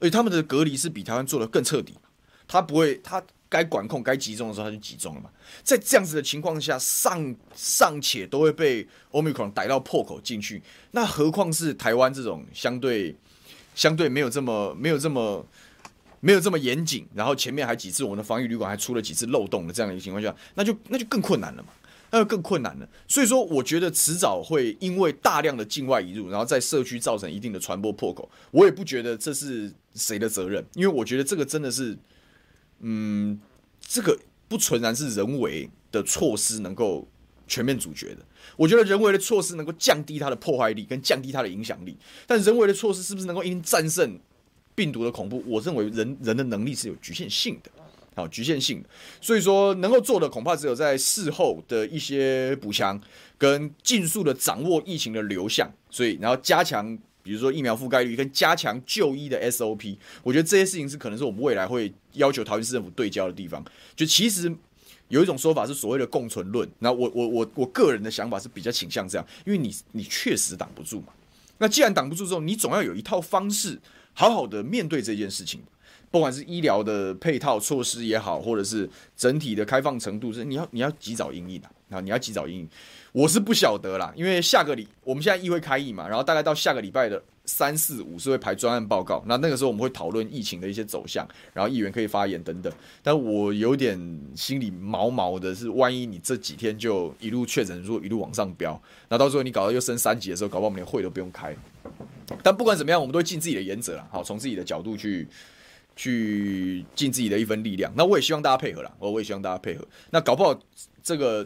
[0.00, 1.94] 而且他们的隔离是比台湾做的更彻底，
[2.48, 5.30] 他不会，他该管控、该集中的时候，他就集中了嘛。
[5.62, 13.16] 在这样子的情况下，尚尚且都会被 Omicron 逮到破口进去，那何况是台湾这种相对
[13.74, 15.46] 相对没有这么没有这么
[16.20, 21.68] 没有这么严谨，然后前面还几次我们的防疫旅馆还出了几次漏洞的这样的一个情况下，那就那就更困难了嘛。
[22.10, 28.26] 那就更困难了，所以说我觉得迟早会因为大量的境外移入，然后在社区造成一定的传播破口。
[28.50, 31.94] 我也不觉得这是谁的责任，因为我觉得这个真的是，
[32.80, 33.38] 嗯，
[33.78, 37.06] 这个不纯然是人为的措施能够
[37.46, 38.24] 全面阻绝的。
[38.56, 41.94] 我觉得人为的措施能够降低它的破坏力跟降低它的影响力，
[42.26, 44.18] 但人为的措施是不是能够一定战胜
[44.78, 45.42] 病毒的恐怖？
[45.44, 47.70] 我认为人人的能力是有局限性的。
[48.14, 48.88] 好，局限性的，
[49.20, 53.00] 所以说能够做的恐怕只有在事后的一些补强，
[53.36, 63.64] 跟尽速的掌握疫情的流向，所以然后加强，比如说疫苗覆盖率跟加强就医的 SOP，我觉得这些事情是可能是我们未来会要求桃园市政府对焦的地方。
[63.94, 64.52] 就其实
[65.08, 71.12] 有一种说法是所谓的共存论，那我我我我个人的想法是比较倾向这样，因为你你确实挡不住嘛，
[71.58, 73.78] 那既然挡不住之后，你总要有一套方式
[74.18, 75.60] 好好的面对这件事情。
[76.10, 82.00] 不管是医疗的配套措施也好，或者是整体的开放程度，是你要你要及早应应的啊！
[82.00, 82.68] 你要及早应应，
[83.12, 92.72] 我是不晓得啦，因为下个礼我们现在议会开议嘛，然后大概到下个礼拜的三四五是会排专案报告，那那个时候我们会讨论疫情的一些走向，然后议员可以发言等等。
[93.02, 93.98] 但我有点
[94.34, 101.54] 心里毛毛的是，万一你这几天就一路确诊数一路往上飙，那到时候你搞到又升三级的时候，搞不好我们连会都不用开。
[102.42, 105.26] 但不管怎么样，我们都会尽自己的原则啦，好，从自己的角度去。
[106.00, 109.84] 去尽自己的一份力量，那我也希望大家配合啦，我我也希望大家配合。
[110.10, 110.56] 那搞不好
[111.02, 111.44] 这个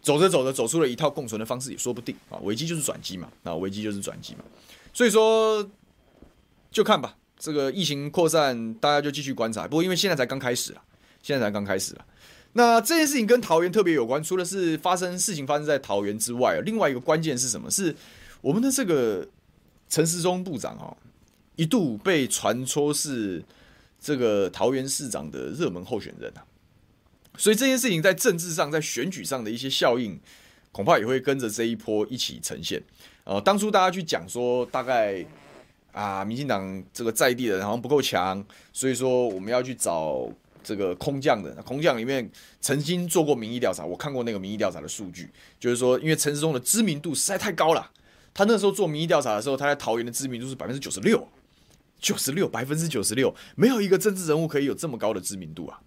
[0.00, 2.38] 走着走着走出了一套共存的方式也说不定啊。
[2.42, 4.44] 危机就是转机嘛，啊，危机就是转机嘛。
[4.92, 5.68] 所以说
[6.70, 9.66] 就看吧，这个疫情扩散，大家就继续观察。
[9.66, 10.82] 不过因为现在才刚开始啊，
[11.20, 12.06] 现在才刚开始啊。
[12.52, 17.68] 那这件事情跟桃园特别有关，除了是发生事情发生在桃园之外，另外一个关键是什么？
[17.68, 17.92] 是
[18.40, 19.26] 我们的这个
[19.88, 20.96] 陈时中部长哦。
[21.56, 23.42] 一度被传说是
[24.00, 26.46] 这个桃园市长的热门候选人啊，
[27.36, 30.16] 所以这件事情在政治上、在选举上的一些效应，
[30.70, 32.80] 恐怕也会跟着这一波一起呈现。
[33.24, 35.26] 呃，当初大家去讲说，大概
[35.90, 40.30] 啊，民进党这个在地的人好像不够强，所以说我们要去找
[40.62, 41.52] 这个空降的。
[41.62, 47.90] 空降里面曾经做过民意调查，我看过那个民意调查的数据，就是说，因为陈时中的知名度实在太高了，
[48.38, 51.26] 他那时候做民意调查的时候，他在桃园的知名度是百分之九十六。
[51.98, 55.80] 九十六，百分之九十六，没有一个政治人物可以有这么高的知名度啊！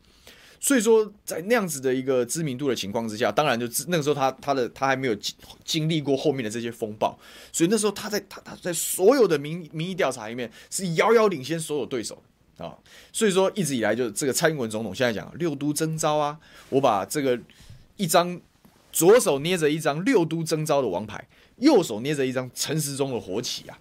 [0.59, 5.33] 所以说，在那样子的一个知名度的情况之下，当然就那个时候他他的他还没有经
[5.63, 7.17] 经历过后面的这些风暴，
[7.53, 12.21] 所以那时候他在他他在所有的民民意调查里面是遥遥领先所有对手
[12.57, 12.75] 啊！
[13.13, 16.37] 所以说一直以来就这个蔡英文总统现在讲六都征召啊，
[16.67, 17.39] 我把这个
[17.95, 18.37] 一张
[18.91, 21.25] 左手捏着一张六都征召的王牌，
[21.61, 23.79] 右手捏着一张陈时中的火旗啊！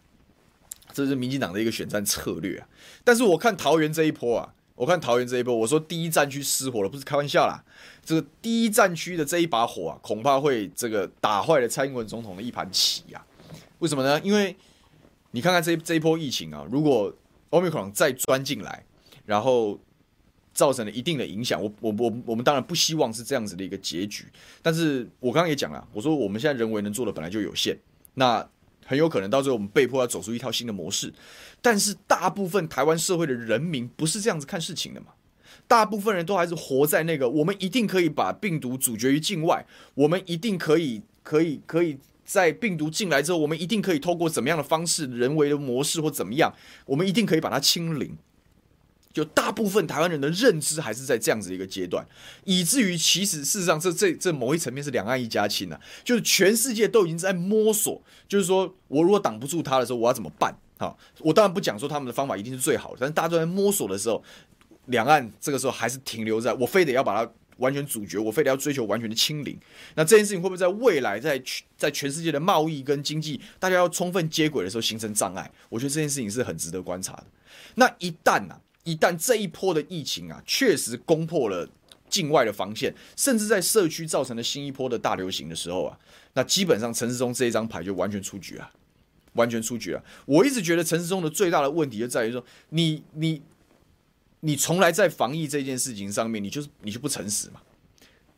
[0.92, 2.68] 这是民进党的一个选战策略啊，
[3.04, 7.64] 但是我看桃园这一波啊，我看桃园这一波，我说第一战区失火了，不是开玩笑啦。
[8.04, 13.24] 这个第一战区的这一把火啊，恐怕会这个打坏了蔡英文总统的一盘棋啊。
[13.78, 14.20] 为什么呢？
[14.22, 14.56] 因为
[15.30, 17.14] 你看看这这一波疫情啊，如果
[17.50, 18.84] Omicron 再钻进来，
[19.24, 19.78] 然后
[20.52, 24.24] 造成了一定的影响，我我我我们当然不希望是这样子的一个结局。
[24.62, 27.76] 但是我刚刚也讲了，我说我们现在人为能做的本来就有限，
[28.14, 28.48] 那。
[28.86, 31.14] 很有可能到最后我们被迫要走出一套新的模式，
[31.62, 35.12] 但是大部分台湾社会的人民不是这样子看事情的嘛？
[35.68, 46.52] 大部分人都还是活在那个我们一定可以把病毒阻绝于境外，我们一定可以可以可以在病毒进来之后，我们一定可以透过怎么样的方式，人为的模式或怎么样，
[46.86, 48.18] 我们一定可以把它清零。
[49.12, 52.06] 就大部分台湾人的认知还是在这样子一个阶段，
[52.44, 60.56] 以至于其实事实上这这这某一层面是两岸一家亲啊，就是全世界都已经在摸索，就是说我如果挡不住他的时候，我要怎么办？
[60.78, 64.22] 好，我当然不讲说他们的方法一定是最好的，但是大家都在摸索的时候，
[64.86, 69.58] 两岸这个时候还是停留在我非得要把它完全阻绝，我非得要追求完全的清零。
[69.96, 75.50] 那这件事情会不会在未来在全在全世界的贸易跟经济大家要充分接轨的时候形成障碍？
[75.68, 77.24] 我觉得这件事情是很值得观察的。
[77.74, 78.60] 那一旦呢、啊？
[78.84, 81.68] 一旦这一波的疫情啊，确实攻破了
[82.08, 85.98] 境外的防线，甚至在社区造成了新一波的大流行的时候啊，
[86.32, 88.70] 那基本上陈时中这一张牌就完全出局了，
[89.34, 90.02] 完全出局了。
[90.24, 93.42] 我一直觉得陈时中的最大的问题就在于说，你你
[94.40, 97.60] 你从来在防疫这件事情上面，你就是你就不诚实嘛，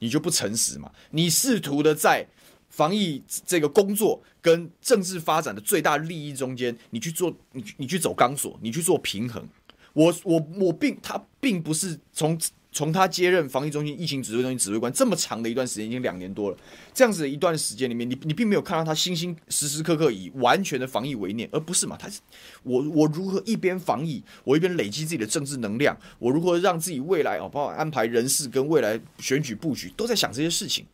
[0.00, 2.26] 你就不诚实嘛，你试图的在
[2.68, 9.48] 防疫这个工作跟政治发展的最大利益中间，你去做你你去走钢索，你去做平衡。
[9.92, 12.38] 我我我并他并不是从
[12.74, 16.56] 从他接任防疫中心疫情指挥中心指挥官这么长的一段时间，已经两年多了。
[16.94, 21.94] 这样子的一段时间里面，你你并没有看到他心心时时刻刻以完全的防疫为念，而不是嘛？
[21.98, 22.20] 他是
[22.62, 30.86] 我我如何一边防疫，我一边累积自己的政治能量，我如何让自己未来哦，包括安排人事跟未来选举布局，都在想这些事情。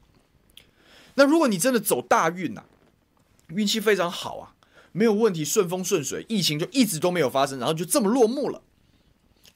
[1.15, 2.65] 那如果你真的走大运呐、
[3.55, 4.55] 运气非常好啊，
[4.91, 8.61] 没有问题，顺风顺水，疫情就一直都没有发生，然后就这么落幕了。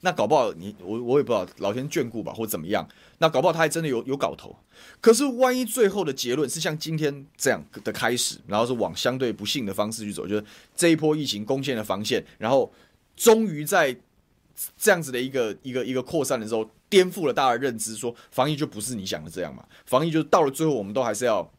[0.05, 2.87] 那搞不好你我我也不知道老天眷顾吧，或怎么样。
[3.19, 4.55] 那搞不好他还真的有有搞头。
[5.01, 10.43] 可是万一最后的结论是像今天这样的开始，然后是往相对不幸的方式去走，就是
[10.75, 12.71] 这一波疫情攻陷了防线，然后
[13.15, 13.95] 终于在
[14.77, 19.65] 这样子的一个一个一个扩散的时候，颠覆了大家的认知，说防疫就不是你想的这样嘛？
[19.85, 21.49] 防疫就到了最后，我们都还是要。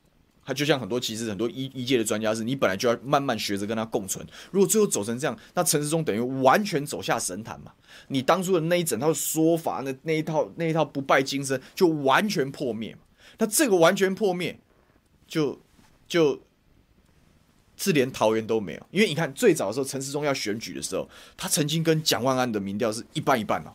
[0.44, 4.26] 他就像很多其实很多医医界的专家是，你本来就要慢慢学着跟他共存。
[4.50, 7.72] 如果最后走成这样，那陈世忠等于完全走下神坛嘛？
[8.09, 13.00] 你当初的那一整套说法，那那一套那一套不败金身就完全破灭嘛？
[13.38, 14.59] 那这个完全破灭，
[15.26, 15.61] 就
[16.07, 16.40] 就
[17.76, 18.87] 是连桃园都没有。
[18.90, 23.74] 因为你看最早的时候，陈世忠要选举的时候，他曾经跟蒋万安的民调是一半一半哦。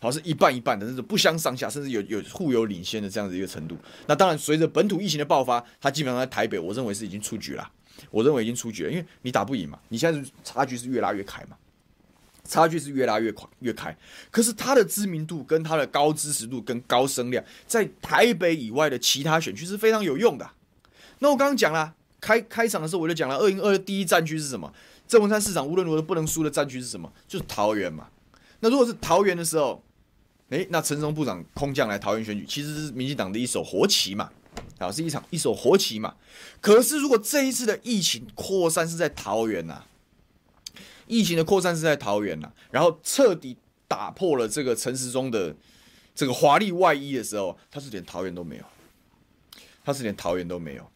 [0.00, 3.76] 好是一半一半的，那种不相上下，甚至有有互有领先的这样子一个程度。
[4.06, 7.70] 那当然，随着本土疫情的爆发，他基本上在台北，我认为是已经出局了。
[8.10, 11.56] 我认为已经出局了，因为你打不赢嘛，你现在差距是越拉越开嘛，
[12.44, 13.96] 差距是越拉越快越开。
[14.30, 20.48] 可是他的知名度跟他的高支持度跟高声量，在台北以外的其他选区是非常有用的。
[21.18, 24.72] 那我刚刚讲了，开开场的时候我就讲了，二零二二第一战区是什么？
[25.08, 27.12] 郑文灿市长无论如何不能输的战区是什么？
[27.26, 28.06] 就是桃园嘛。
[28.60, 29.82] 那如果是桃园的时候，
[30.50, 34.30] 诶，那陈松部长空降来桃园选举，其实是民进党的一手活棋嘛，
[34.78, 36.16] 啊，是一场一手活棋嘛。
[36.60, 39.84] 可是如果这一次的疫情扩散是在桃园呐、
[41.06, 45.54] 疫情的扩散是在桃园呐、然后彻底打破了这个陈时中的
[46.14, 48.64] 这个华丽外衣的时候，他是连桃园都没有，
[49.84, 50.90] 他是连桃园都没有，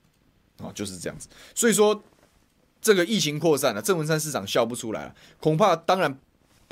[0.65, 1.29] 啊，就是这样子。
[1.55, 2.03] 所以说，
[2.81, 6.19] 这个疫情扩散了，郑文山市长笑不出来了，恐怕当然。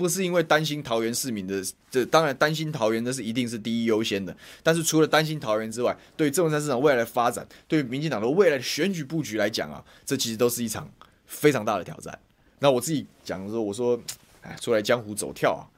[0.01, 4.35] 不是因为担心桃园市民的，这当然担心桃园那是一定是第一优先的。
[4.63, 10.91] 但是除了担心桃园之外，对郑文灿市场未来的发展，对民进党的未来的选举布局来讲啊，这其实都是一场
[11.27, 12.19] 非常大的挑战。
[12.61, 14.01] 那我自己讲的时候，我说，
[14.41, 15.69] 哎，出来江湖走跳啊，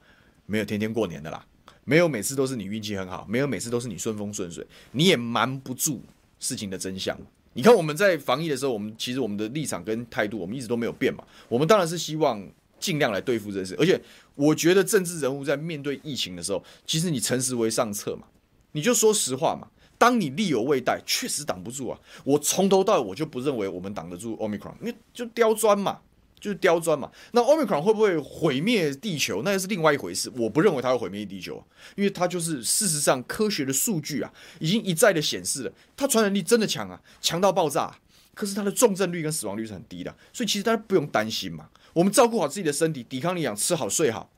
[0.45, 1.45] 没有天天过年的啦，
[1.83, 6.01] 没有每次都是你运气很好，没有每次都是你顺风顺水，你也瞒不住
[6.39, 7.19] 事情的真相。
[7.51, 11.21] 你看我们在防疫的时候，我们其实我们的立场跟态度，我们一直都没有变嘛。
[11.49, 12.41] 我们当然是希望。
[12.83, 13.97] 尽量来对付这事，而且
[14.35, 18.27] 我觉得政治人物在面对疫情的时候，其实你诚实为上策嘛，
[18.73, 19.69] 你就说实话嘛。
[19.97, 21.97] 当你力有未逮，确实挡不住啊。
[22.25, 26.01] 我从头到尾我就不认为我们挡得住 Omicron，因为就刁钻嘛，
[26.41, 27.09] 就是刁钻嘛。
[27.31, 29.43] 那 Omicron 会不会毁灭地球？
[29.45, 30.29] 那又是另外一回事。
[30.35, 31.63] 我不认为它会毁灭地球，
[31.95, 37.97] 因为它就是事实上科学的数据啊，已经一再的显示了，它传染力真的强啊，强到爆炸。
[38.35, 41.69] 可是它的重症率跟死亡率是很低的，所以其实大家不用担心嘛。
[41.93, 44.29] 我们照顾好自己的身体，抵抗力强，吃好睡好。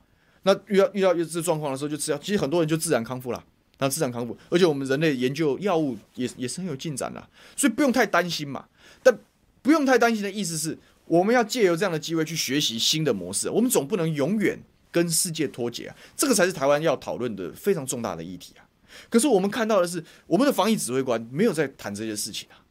[0.44, 2.18] 那遇到遇到这状况的时候，就吃药。
[2.20, 3.44] 其实很多人就自然康复了，
[3.80, 4.38] 那自然康复。
[4.50, 8.66] 而且我们人类研究药物也也是很有进展的，所以不用太担心嘛。
[9.02, 9.18] 但
[9.62, 13.50] 不用太担心的意思是，我们要借由这样的机会去学习新的模式。
[13.50, 14.60] 我们总不能永远
[14.92, 18.62] 跟世界脱节啊，这个才是台湾要讨论的非常重大的议题啊。
[19.10, 22.62] 可是我们看到的是，我们的防疫指挥官没有在谈这些事情啊。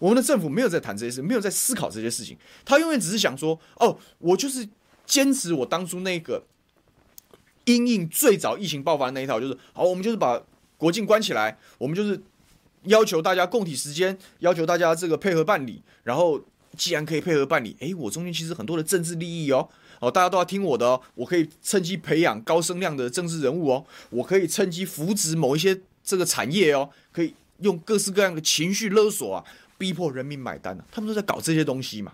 [0.00, 2.36] 我们的政府没有在谈这些事，没有在思考这些事情。
[2.64, 4.66] 他永远只是想说：“哦，我就是
[5.06, 6.42] 坚持我当初那个
[7.66, 10.42] 因应最早疫情爆发的那一套，就是好，我们就是把
[10.78, 12.18] 国境关起来，我们就是
[12.84, 15.82] 要求大家共体时间，要求大家这个配合办理。
[16.02, 16.42] 然后
[16.78, 19.68] 既然可以配合办理，诶，我中间其实很多的政治利益哦，
[20.00, 29.44] 哦，大家都要听我的哦，我可以趁机培养高声量的政治人物哦，我可以趁机扶植某一些这个产业哦，可以用各式各样的情绪勒索啊。”
[29.80, 32.12] 逼迫人民买单呢、他们都在搞这些东西嘛。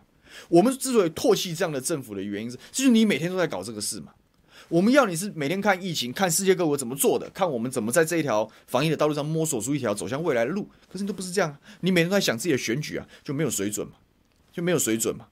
[0.49, 4.13] 我们之所以唾弃这样的政府的原因是，就是你每天都在搞这个事嘛。
[4.69, 10.69] 我们要你是每天看疫情，看世界各国怎么做的，看我们怎么在这一条防疫的道路上摸索出一条走向未来的路。
[10.89, 13.95] 可是你都不是这样，你每天都在想自己的选举啊，就没有水准嘛，
[14.53, 15.27] 就没有水准嘛。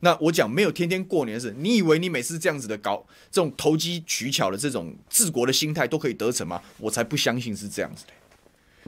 [0.00, 6.62] 那我讲没有天天过年的事，你以为你每次这样子的搞这种投机取巧的这种治国的心态都可以得逞吗？
[6.78, 8.12] 我才不相信是这样子的。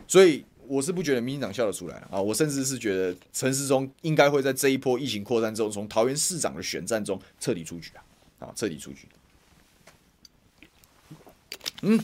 [0.06, 0.44] 所以。
[0.68, 2.20] 我是不觉得民进党笑得出来啊！
[2.20, 8.46] 我甚至是觉得陈时中应该会在这一波疫情扩散之后，从桃园市长的选战中彻底出局啊！
[8.46, 9.08] 啊，彻底出局。
[11.82, 11.98] 嗯，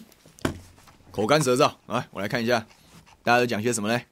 [1.11, 2.67] 口干舌燥，啊，我来看一下
[3.23, 4.07] 大家都讲些什么嘞？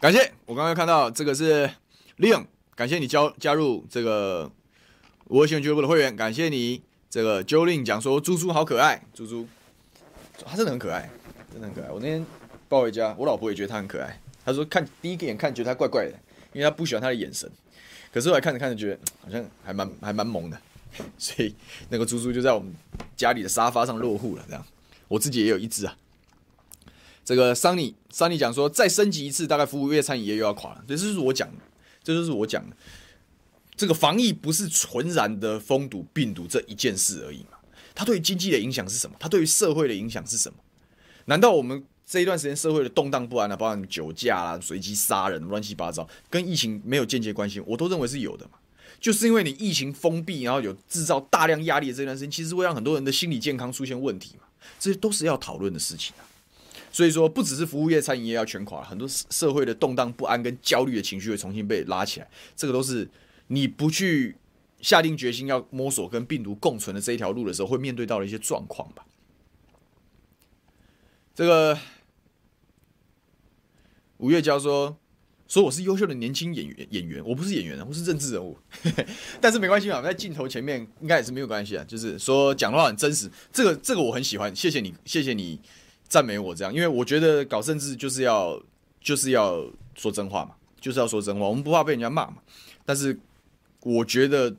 [0.00, 1.70] 感谢我刚刚看到这个是
[2.18, 4.50] Leon，感谢你加加入这个
[5.24, 9.46] 我喜欢俱乐部的会员，感谢你这个 Jolin 讲说猪猪好可爱，猪猪。
[10.44, 11.08] 他真的很可爱，
[11.50, 11.90] 真的很可爱。
[11.90, 12.26] 我那天
[12.68, 14.20] 抱回家，我老婆也觉得他很可爱。
[14.44, 16.12] 她说看第一个眼看觉得他怪怪的，
[16.52, 17.50] 因为他不喜欢他的眼神。
[18.12, 20.58] 可是后来看着看着觉得好像还蛮还蛮萌的，
[21.18, 21.54] 所以
[21.90, 22.72] 那个猪猪就在我们
[23.16, 24.44] 家里的沙发上落户了。
[24.46, 24.64] 这样，
[25.08, 25.96] 我自己也有一只啊。
[27.24, 30.84] 这个桑尼桑尼讲说，再升级一次，大概服务业餐饮业又要垮了。
[30.86, 31.62] 这就是我讲的，
[32.02, 32.76] 这就是我讲的。
[33.76, 37.58] 这个防疫不是纯然的封堵病毒这一件事而已嘛？
[37.94, 39.16] 它对经济的影响是什么？
[39.18, 40.58] 它对于社会的影响是什么？
[41.26, 47.58] 难道我们这一段时间社会的动荡不安啊，包括酒驾啊、随机杀人、乱七八糟，跟疫情没有间接关系？
[47.60, 48.52] 我都认为是有的嘛。
[49.00, 54.44] 就是因为你疫情封闭，然后有制造大量压力的这段时间，其实会让很多人的心理健康出现问题嘛。
[54.78, 56.22] 这些都是要讨论的事情啊。
[56.92, 62.30] 所以说，不只是服务业、餐饮业要全垮，很多社会的动荡不安跟焦虑的情绪会重新被拉起来。
[62.54, 63.06] 这个都是
[63.48, 64.36] 你不去
[64.80, 69.04] 下定决心要摸索跟病毒共存的这一条路的时候，会面对到的一些状况吧。
[71.34, 71.78] 这个
[74.18, 74.96] 吴月娇说
[75.46, 78.56] ：“说我是优秀的年轻演员，演员我不是演员，我是政治人物。
[79.40, 81.84] 但是没关系嘛，在镜头前面应该也是没有关系啊。
[81.86, 85.60] 就是说讲的话很真实，这个这个我很喜欢，谢谢你，谢谢你
[86.08, 88.60] 赞美我这样，因为我觉得搞政治就是要
[89.00, 89.64] 就是要
[89.94, 92.38] 说真话嘛，就是要说真话，我们不怕被人家骂嘛。
[92.84, 93.18] 但是
[93.82, 94.54] 我觉得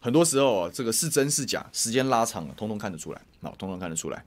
[0.00, 4.24] 很多时候啊，这个是真是假，时间拉长了，通通看得出来，好，通通看得出来。”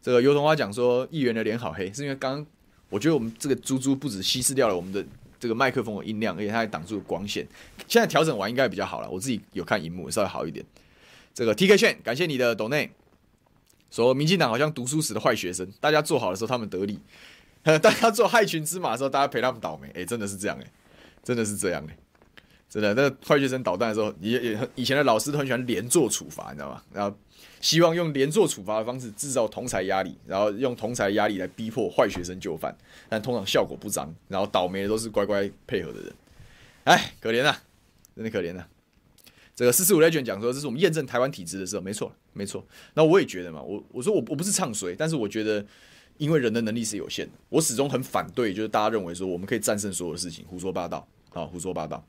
[0.00, 2.46] 这个油桐花讲说，议员的脸好黑，是因为刚
[2.88, 5.04] 我觉得我们这个猪猪不止稀释掉了我们的
[5.40, 7.46] 这个麦克风的音量，而且它还挡住了光线。
[7.88, 10.64] 现在调整完应该比较好了，我自己有看荧幕，稍微好一点。
[11.34, 12.90] 这个 TK 券，感谢你的抖内，
[13.90, 17.00] 说民进党好像读书时的坏学生，大家做好的时候他们得利，
[17.62, 20.72] 大家做害群之马的时候大家陪他们倒霉，哎，真的是这样哎，
[21.22, 21.96] 真的是这样哎，
[22.70, 26.82] 真的，那坏学生捣蛋的时候，也也以前的老师都很喜欢连坐处罚，你知道吗？
[26.92, 27.16] 然后。
[27.66, 32.72] 希望用连坐处罚的方式制造同侪压力，然后用同侪压力来逼迫坏学生就范，
[33.08, 36.12] 但通常效果不彰，然后倒霉的都是乖乖配合的人。
[36.84, 37.60] 哎，可怜啊，
[38.14, 38.68] 真的可怜啊！
[39.56, 42.64] 这个四四五 Legend 讲说，这是我们验证台湾体制的时候，没错，没错。
[42.94, 45.66] 那我也觉得嘛，我我说我我不是唱衰，但是我觉得，
[46.18, 52.06] 因为人的能力是有限的，我始终很反对，就是大家认为说我们可以战胜所有的事情，胡说八道啊，胡说八道，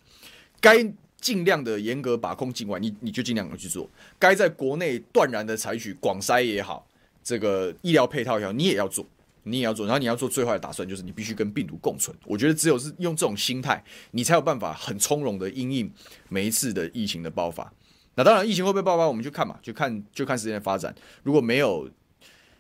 [0.62, 0.93] 该。
[1.20, 3.89] 尽量的严格把控境外，你你就尽量的去做。
[4.20, 6.88] 该在国内断然的采取广筛也好，
[7.24, 9.03] 这个医疗配套也好，你也要做，
[9.43, 9.88] 你也要做。
[9.88, 12.15] 然后你要做最坏的打算，就是你必须跟病毒共存。
[12.26, 15.91] 我觉得只有是用这种心态，你才有办法很从容的因应
[16.30, 17.74] 每一次的疫情的爆发。
[18.13, 20.93] 那当然，疫情会不会爆发，我们就看嘛，就看就看时间的发展。
[21.24, 21.89] 如果没有，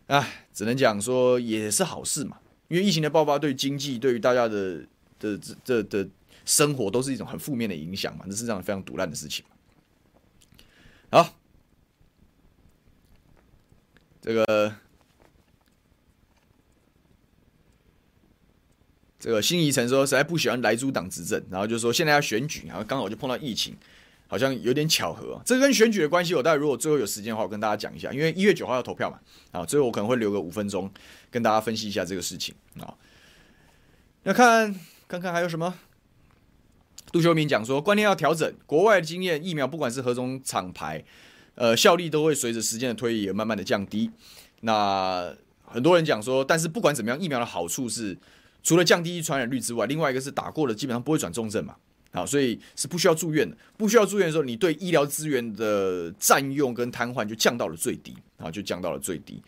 [0.07, 2.37] 唉，只能讲说也是好事嘛。
[2.69, 4.81] 因为疫情的爆发对经济，对于大家的
[5.19, 6.09] 的这的。
[6.47, 9.43] 生活都是一种很负面的影响嘛，这是这样非常毒烂的事情。
[11.11, 11.35] 好，
[14.21, 14.73] 这个
[19.19, 23.75] 这个辛怡晨说实在不喜欢莱猪党执政，然后就说现在要选举，然后刚好就碰到疫情，
[24.27, 25.41] 好像有点巧合。
[25.45, 29.19] 这跟选举的关系，我待会如果最后有时间的话，我跟大家讲一下，因为一月九号要投票嘛，
[29.51, 30.89] 啊，最后我可能会留个五分钟
[31.29, 32.95] 跟大家分析一下这个事情啊。
[34.23, 34.73] 那看
[35.09, 35.77] 看看还有什么？
[37.17, 38.53] 杜修明讲说，观念要调整。
[38.67, 41.03] 国外的经验，疫苗不管是何种厂牌，
[41.55, 44.11] 呃，效力都会随着时间的推移而慢慢的降低。
[44.61, 45.33] 那
[45.65, 48.15] 很多人讲说，但是不管怎么样，疫苗的好处是
[48.61, 51.75] 除了降低传染率之外，另外一个是打过了基本上不会转重症嘛。
[52.11, 53.57] 好，所以是不需要住院的。
[53.75, 59.41] 不需要住院的时候，你对医疗资源的占用跟瘫痪就降到了最低，啊，就降到了最低。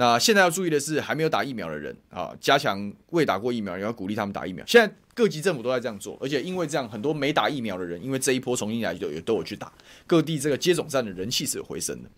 [0.00, 4.64] 那现在要注意的是，还没有打疫苗的人啊，加强未打过疫苗，也要鼓励他们打疫苗。
[4.66, 4.90] 现在。
[5.12, 9.70] 各级政府都在这样做，而且因为这样，很多没打疫苗的人，因为这一波重新来就也都有去打。
[10.06, 12.08] 各地这个接种站的人气是有回升的。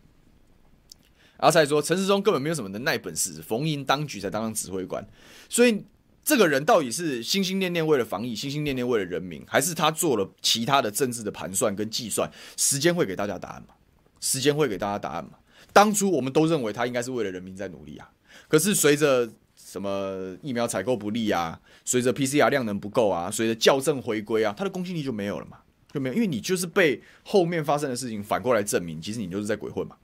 [1.38, 5.04] 阿才说，陈时中根本没有什么能耐本事，逢迎当局才当上指挥官。
[5.48, 5.84] 所以
[6.22, 12.30] 这个人到底是心心念念为了防疫，心心念念为了人民，还是他做了其他的政治的盘算跟计算？
[12.56, 13.74] 时间会给大家答案嘛？
[14.20, 15.30] 时间会给大家答案嘛？
[15.72, 18.10] 当初我们都认为他应该是为了人民在努力啊，
[18.48, 19.30] 可是随着。
[19.54, 21.58] 什么疫苗采购不力啊？
[21.82, 25.58] 随着 PCR 量能不够啊，随着校正回归啊，他的公信力就没有了嘛？
[25.90, 29.96] 就没有，因为你就是被后面发生的事情反过来证明，其实你就是在鬼混嘛，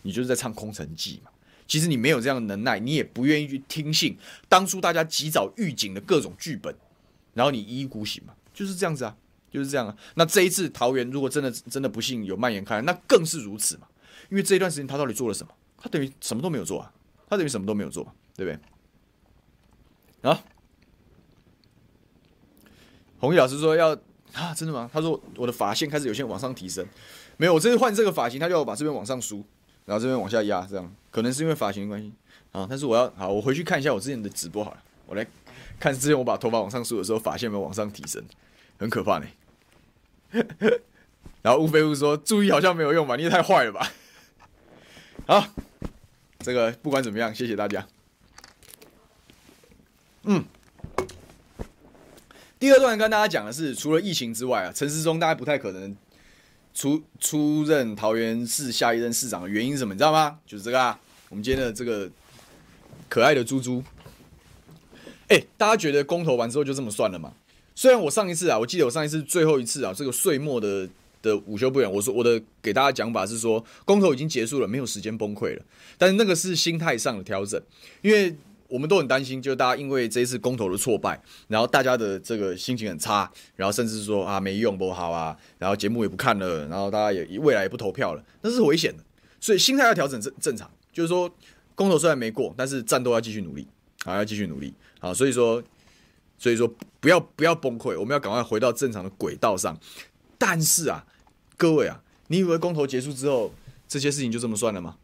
[0.00, 1.30] 你就是在唱空城计嘛。
[1.66, 4.16] 其实你没有这样的能耐，你也不愿意去听信
[4.48, 6.74] 当初大家及早预警的各种剧本，
[7.34, 9.14] 然后你一意孤行嘛，就是这样子啊，
[9.50, 9.94] 就是这样啊。
[10.14, 13.86] 那这一次桃园如果真的真的不幸有蔓延开来，那更是如此嘛。
[14.28, 15.52] 因为这一段时间他到底做了什么？
[15.78, 16.92] 他等于什么都没有做啊，
[17.28, 18.04] 他等于什么都没有做，
[18.34, 18.50] 对不
[20.22, 20.30] 对？
[20.30, 20.42] 啊，
[23.20, 23.96] 弘毅老师说要
[24.32, 24.90] 啊，真的吗？
[24.92, 26.84] 他说我的发线开始有些往上提升，
[27.36, 29.44] 没有，我这次换这个发型，他叫我把这边往上梳，
[29.84, 32.12] 然后这边往下压，这样可能是因为发型的关系
[32.52, 32.66] 啊。
[32.68, 35.24] 但是我要好，我回去看一下我之前的直播好了，我来
[35.78, 38.24] 看之前我把头发往上梳的时候，发线有没有往上提升，
[38.78, 39.26] 很可怕呢。
[41.42, 43.14] 然后乌飞乌说：“注意好像没有用吧？
[43.14, 43.88] 你也太坏了吧！”
[45.28, 45.44] 好，
[46.38, 47.84] 这个不管怎么样，谢谢大家。
[50.22, 50.44] 嗯，
[52.60, 55.96] 第二段跟大家讲的是，除了疫情之外啊，陈时中大概不太可能
[56.72, 59.94] 出出任桃园市下一任市长的原因是什么？
[59.94, 60.38] 你知道吗？
[60.46, 60.96] 就是这个啊，
[61.28, 62.08] 我们今天的这个
[63.08, 63.82] 可爱的猪猪。
[65.26, 67.32] 哎，大家觉得公投完之后就这么算了吗？
[67.74, 70.88] 虽然我上一次啊，我记得我上一次最后一次啊，这个岁末的
[71.26, 75.62] 的午休不远，我说我的给大家讲法是说，公投已经结束了，没有时间崩溃了。
[75.98, 77.60] 但是那个是心态上的调整，
[78.00, 78.36] 因为。
[78.68, 89.04] 我们都很担心，就大家因为这一次公投的挫败，然后大家的这个心情很差，然后甚至说啊没用不好啊，然后节目也不看了，然后大家也未来也不投票了，那是危险的。
[89.38, 91.32] 所以心态要调整正正常，就是说
[91.76, 93.64] 公投虽然没过，但是战斗要继续努力，
[94.04, 95.62] 啊，要继续努力，啊，所以说
[96.36, 96.66] 所以说
[96.98, 99.78] 不要不要崩溃，我们要赶快回到正常的轨道上。
[100.36, 101.06] 但是啊，
[101.56, 103.52] 各位啊，你以为公投结束之后
[103.88, 104.96] 这些事情就这么算了吗？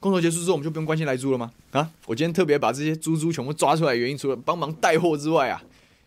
[0.00, 1.50] 公投结束之后，我们就不用关心莱猪了吗？
[1.70, 5.62] 啊，我今天特别把这些猪猪全部抓出来，原因除了帮忙带货之外啊，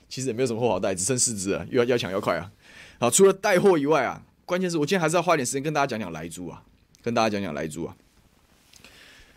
[0.07, 2.51] 其实也没有什么货好带，只剩四只了，又要要抢要快啊！
[2.99, 6.61] 好，除了带货以外啊，关键是我今天还是要花点时间跟大家讲讲莱猪啊，
[7.01, 7.97] 跟大家讲讲莱猪啊。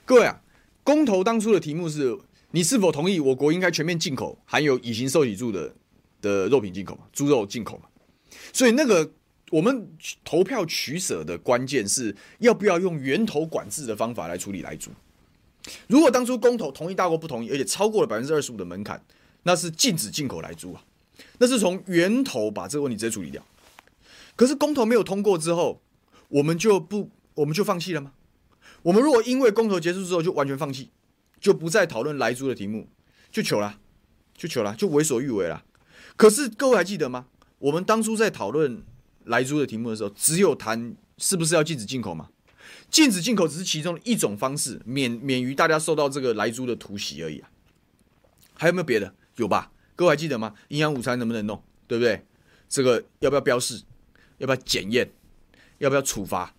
[0.04, 0.42] 各位啊，
[0.84, 2.18] 公投当初的题目是
[2.50, 5.74] 你是否同意我国应该全面进口含有乙型受体猪的
[6.20, 7.80] 的肉品进口，猪肉进口？
[8.52, 9.10] 所以那个。
[9.50, 9.88] 我们
[10.24, 14.90] 投票取舍的关键是要不要用源头管制的方法来处理莱猪。
[15.88, 19.04] 如果当初公投同意大过不同意，而且超过了百分之二十五的门槛，
[19.42, 20.82] 那是禁止进口莱猪啊，
[21.38, 23.44] 那是从源头把这个问题直接处理掉。
[24.36, 25.82] 可是公投没有通过之后，
[26.28, 28.12] 我们就不我们就放弃了吗？
[28.82, 30.90] 我们如果因为公投结束之后就完全放弃，
[31.40, 32.88] 就不再讨论莱猪的题目，
[33.32, 33.80] 就糗了，
[34.36, 35.64] 就糗了，就为所欲为了。
[36.16, 37.26] 可是各位还记得吗？
[37.58, 38.84] 我们当初在讨论。
[39.24, 42.30] 莱猪的题目的时候，只有谈是不是要禁止进口吗？
[42.90, 47.50] 禁止进口只是其中的一种方式，免免于大家受到这个莱猪的突袭而已啊。
[48.54, 49.14] 还有没有别的？
[49.36, 49.70] 有吧？
[49.96, 50.54] 各位还记得吗？
[50.68, 51.62] 营养午餐能不能弄？
[51.86, 52.26] 对不对？
[52.68, 53.82] 这个要不要标示？
[54.38, 55.10] 要不要检验？
[55.78, 56.54] 要不要处罚？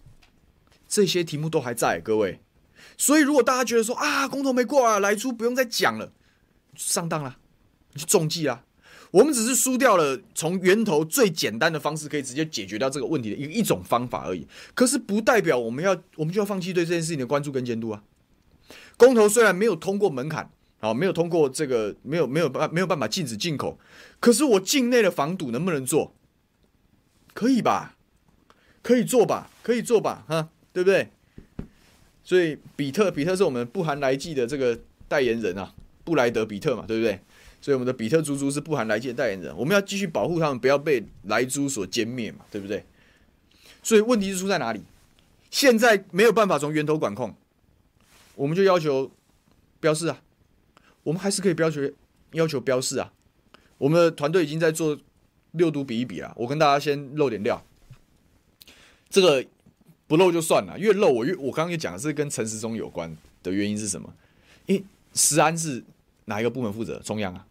[0.88, 2.42] 这些题目都还在，各位。
[2.98, 6.12] 所以如果大家觉得说啊，公投没过啊，莱猪不用再讲了，
[6.76, 7.38] 上当了，
[7.94, 8.64] 你去中计啊。
[9.12, 14.48] 我们只是输掉了从源头最简单的方式可以直接解决掉这个问题的一一种方法而已。
[14.74, 18.04] 可是不代表我们要我们就要放弃对这件事情的关注跟监督啊。
[18.98, 20.50] 公投虽然没有通过门槛，
[20.80, 23.78] 啊，没有通过这个没有没有办没有办法禁止进口，
[24.20, 26.14] 可是我境内的防堵能不能做？
[27.34, 27.96] 可以吧？
[28.82, 29.50] 可以做吧？
[29.64, 30.24] 可以做吧？
[30.28, 31.10] 哈，对不对？
[32.24, 37.20] 所以比特比特是我们不含莱剂的这个代言人啊，布莱德比特嘛，对不对？
[37.62, 42.84] 所以我们的比特猪猪是不含莱剂的代言人，我们要继续保护他们，不要被莱猪所歼灭嘛，对不对？
[43.84, 44.82] 所以问题是出在哪里？
[45.52, 47.36] 现在没有办法从源头管控，
[48.36, 49.12] 我们就要求
[49.80, 50.22] 标示啊，
[51.04, 51.82] 我们还是可以要求
[52.32, 53.14] 要求标示啊。
[53.78, 54.98] 我们的团队已经在做
[55.52, 57.64] 六都比一比啊，我跟大家先漏点料，
[59.10, 59.46] 这个
[60.08, 64.14] 不漏就算了，越漏我越我刚刚也讲的是跟陈时中有关的原因是什么？
[64.66, 64.84] 因为
[65.42, 65.84] 安是
[66.26, 66.98] 哪一个部门负责？
[67.00, 67.46] 中央啊。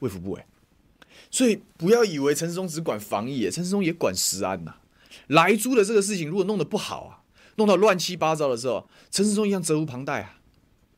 [0.00, 0.46] 卫福部哎，
[1.30, 4.76] 所以不要以为陈时中只管防疫，陈时中也管食安呐。
[5.28, 7.22] 莱猪的这个事情如果弄得不好啊，
[7.56, 10.38] 弄到乱七八糟的时候，陈时中一样责无旁贷啊，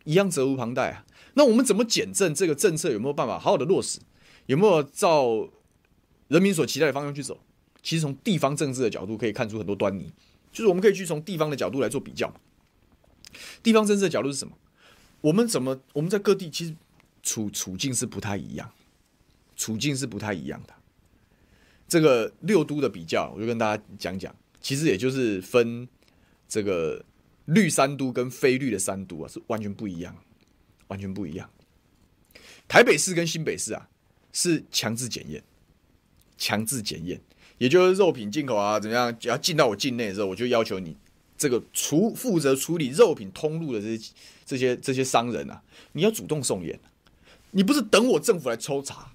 [0.04, 1.04] 一样责无旁贷啊。
[1.34, 3.98] 那我们怎么检证这个政策有没有办法好好的落实，
[4.46, 5.48] 有没有照
[6.28, 7.38] 人民所期待的方向去走？
[7.82, 10.12] 其实从地方政治的角度可以看出很多端倪，
[10.52, 12.32] 就是我们可以去从地方的角度来做比较。
[13.62, 14.52] 地方政治的角度是什么？
[15.22, 16.74] 我们怎么我们在各地其实
[17.22, 18.70] 处处境是不太一样。
[19.60, 20.72] 处境是不太一样的。
[21.86, 25.86] 这个六都的比较，我就跟大家讲讲，其实也就是分
[26.48, 27.04] 这个
[27.44, 30.16] 绿三都跟非绿的三都啊，是完全不一样，
[30.86, 31.50] 完全不一样。
[32.66, 33.86] 台北市跟新北市啊，
[34.32, 35.44] 是强制检验，
[36.38, 37.20] 强制检验，
[37.58, 40.96] 也就是肉品进口啊，怎么样，只要进到我境内的时候，我就要求你
[41.36, 44.12] 这个处负责处理肉品通路的这些
[44.46, 46.80] 这些这些商人啊，你要主动送验，
[47.50, 49.12] 你不是等我政府来抽查。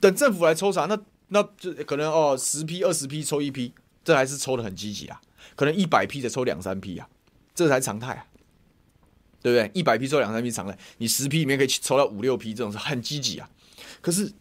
[0.00, 3.72] 等政府来抽查，那那就可能哦，十批二十批抽一批，
[4.04, 5.20] 这还是抽的很积极啊。
[5.56, 7.08] 可能一百批才抽两三批啊，
[7.54, 8.26] 这才常态啊，
[9.42, 9.70] 对不对？
[9.78, 13.48] 一百批抽两三批常态，你十批里面可以抽到五六批，这种是很积极啊。
[14.00, 14.32] 可是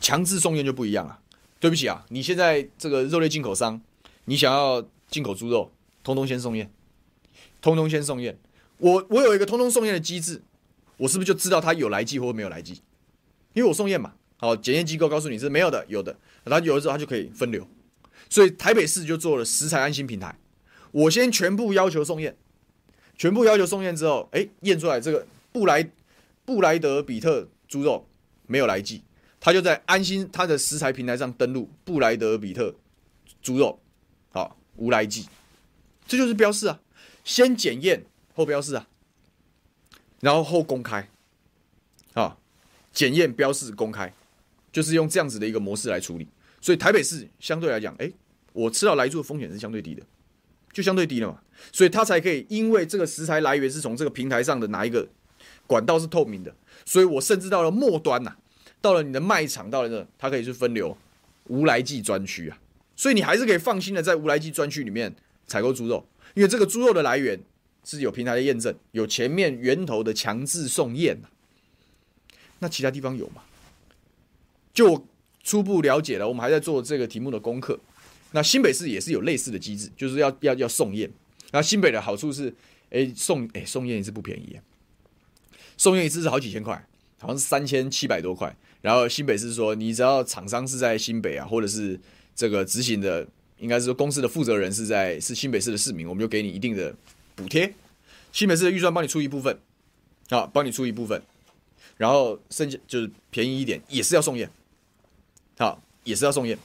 [0.00, 1.20] 强制送验就不一样了。
[1.60, 3.80] 对不起啊，你现在这个肉类进口商，
[4.26, 5.72] 你想要进口猪肉，
[6.04, 6.72] 通通先送验，
[7.60, 8.38] 通通先送验。
[8.78, 10.40] 我我有一个通通送验的机制，
[10.98, 12.80] 我是不是就知道他有来剂或没有来剂？
[13.54, 17.68] 因为我送验嘛，好，检验机构告诉你是没有的，有的，然后有了之后他就可以分流。
[18.30, 20.38] 所以台北市就做了食材安心平台，
[20.92, 22.36] 我先全部要求送验，
[23.16, 25.90] 全部要求送验之后，哎，验出来这个布莱
[26.44, 28.06] 布莱德比特猪肉
[28.46, 29.02] 没有来剂，
[29.40, 32.74] 他就在安心他的食材平台上登录布莱德比特
[33.42, 33.80] 猪肉，
[34.30, 35.26] 好，无来剂，
[36.06, 36.80] 这就是标示啊，
[37.24, 38.04] 先检验。
[38.34, 38.86] 后标示啊，
[40.20, 41.08] 然后后公开，
[42.14, 42.36] 啊，
[42.92, 44.14] 检验标示公开，
[44.72, 46.26] 就是用这样子的一个模式来处理。
[46.60, 48.10] 所以台北市相对来讲，哎，
[48.52, 50.02] 我吃到来猪的风险是相对低的，
[50.72, 51.40] 就相对低了嘛。
[51.72, 55.08] 所以它才可以，因为这个食材来源是从这个平台上的哪一个
[55.66, 56.54] 管道是透明的，
[56.84, 58.36] 所以我甚至到了末端呐、
[58.80, 60.96] 到了你的卖场，到了这，它可以去分流
[61.48, 62.58] 无来记专区啊。
[62.96, 65.14] 所以你还是可以放心的在无来记专区里面
[65.46, 67.40] 采购猪肉，因为这个猪肉的来源。
[67.84, 71.18] 是有平台的验证，有前面源头的强制送验，
[72.58, 73.40] 那其他地方有吗？
[74.78, 75.04] 就
[75.42, 77.76] 初步了解了，我们还在做这个题目的功课。
[78.30, 81.10] 那新北市也是有类似的机制，就是要要要送验。
[81.50, 82.54] 那新北的好处是，
[82.90, 84.56] 哎送哎送验一次不便宜，
[85.76, 86.86] 送验一次是好几千块，
[87.18, 88.56] 好像是三千七百多块。
[88.80, 91.98] 然后新北市说，你只要厂商是在新北啊，或者是
[92.36, 93.26] 这个执行的，
[93.58, 96.94] 应该是说公司的负责人是在是新北市的市民，我们就给你一定的。
[97.34, 97.74] 补贴，
[98.32, 99.58] 新北市的预算帮你出一部分，
[100.28, 101.22] 啊，帮你出一部分，
[101.96, 104.50] 然后剩下就是便宜一点，也是要送验，
[105.58, 106.58] 好，也是要送验。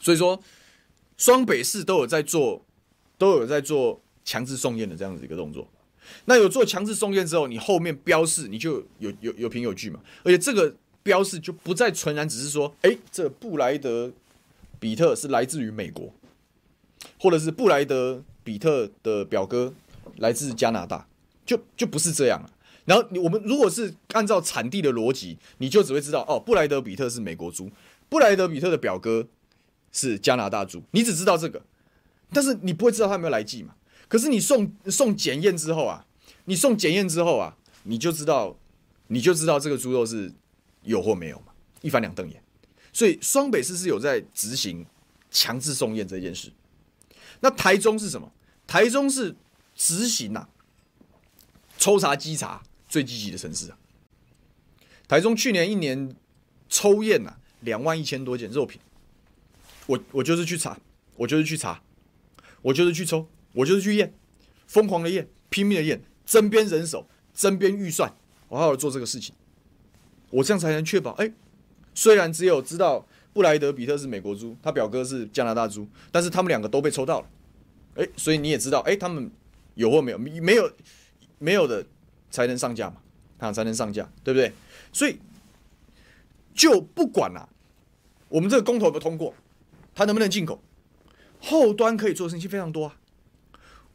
[0.00, 0.40] 所以说，
[1.16, 2.64] 双北市都有在做，
[3.18, 5.66] 都有在做强制送验的这样子一个动作。
[6.26, 10.72] 那有做强制送验之后，你后面标示你就有有有凭有据嘛，而且这个
[11.02, 14.12] 标示就不再纯然只是说，哎，这布莱德
[14.78, 16.12] 比特是来自于美国，
[17.18, 18.22] 或者是布莱德。
[18.46, 19.74] 比特的表哥
[20.18, 21.04] 来自加拿大，
[21.44, 22.50] 就就不是这样了。
[22.84, 27.68] 然后我们如果是按照产地的逻辑，你就只会知道哦，布莱德比特是美国猪，
[28.08, 29.28] 布莱德比特的表哥
[29.92, 31.62] 是加拿大猪，你只知道这个，
[32.32, 33.74] 但是你不会知道他有没有来记嘛。
[34.08, 36.06] 可是你送送检验之后啊，
[36.44, 38.56] 你送检验之后啊，你就知道
[39.08, 40.32] 你就知道这个猪肉是
[40.82, 41.46] 有或没有嘛，
[41.82, 42.42] 一翻两瞪眼。
[42.92, 44.86] 所以双北市是有在执行
[45.30, 46.52] 强制送验这件事。
[47.40, 48.32] 那台中是什么？
[48.66, 49.34] 台中是
[49.74, 50.48] 执行呐、啊，
[51.76, 53.78] 抽查稽查最积极的城市啊。
[55.06, 56.16] 台中去年一年
[56.68, 57.36] 抽验呐
[57.66, 58.80] 两万一千多件肉品，
[59.86, 60.78] 我我就是去查，
[61.16, 61.82] 我就是去查，
[62.62, 64.14] 我就是去抽，我就是去验，
[64.66, 68.10] 疯狂的验，拼命的验，增编人手，增编预算，
[68.48, 69.34] 我好好做这个事情，
[70.30, 71.10] 我这样才能确保。
[71.12, 71.30] 哎，
[71.92, 77.26] 虽然只有知道布莱德比特是美国猪，他表哥是加拿大猪，但是他们两个都被抽到了。
[77.96, 79.30] 哎，所以你也知道，哎，他们
[79.74, 80.72] 有或没有，没有，
[81.38, 81.84] 没有的
[82.30, 82.96] 才能上架嘛，
[83.38, 84.52] 啊，才能上架，对不对？
[84.92, 85.18] 所以
[86.54, 87.48] 就不管了，
[88.28, 89.34] 我们这个公投有没有通过，
[89.94, 90.62] 它能不能进口，
[91.40, 92.96] 后端可以做的事情非常多啊。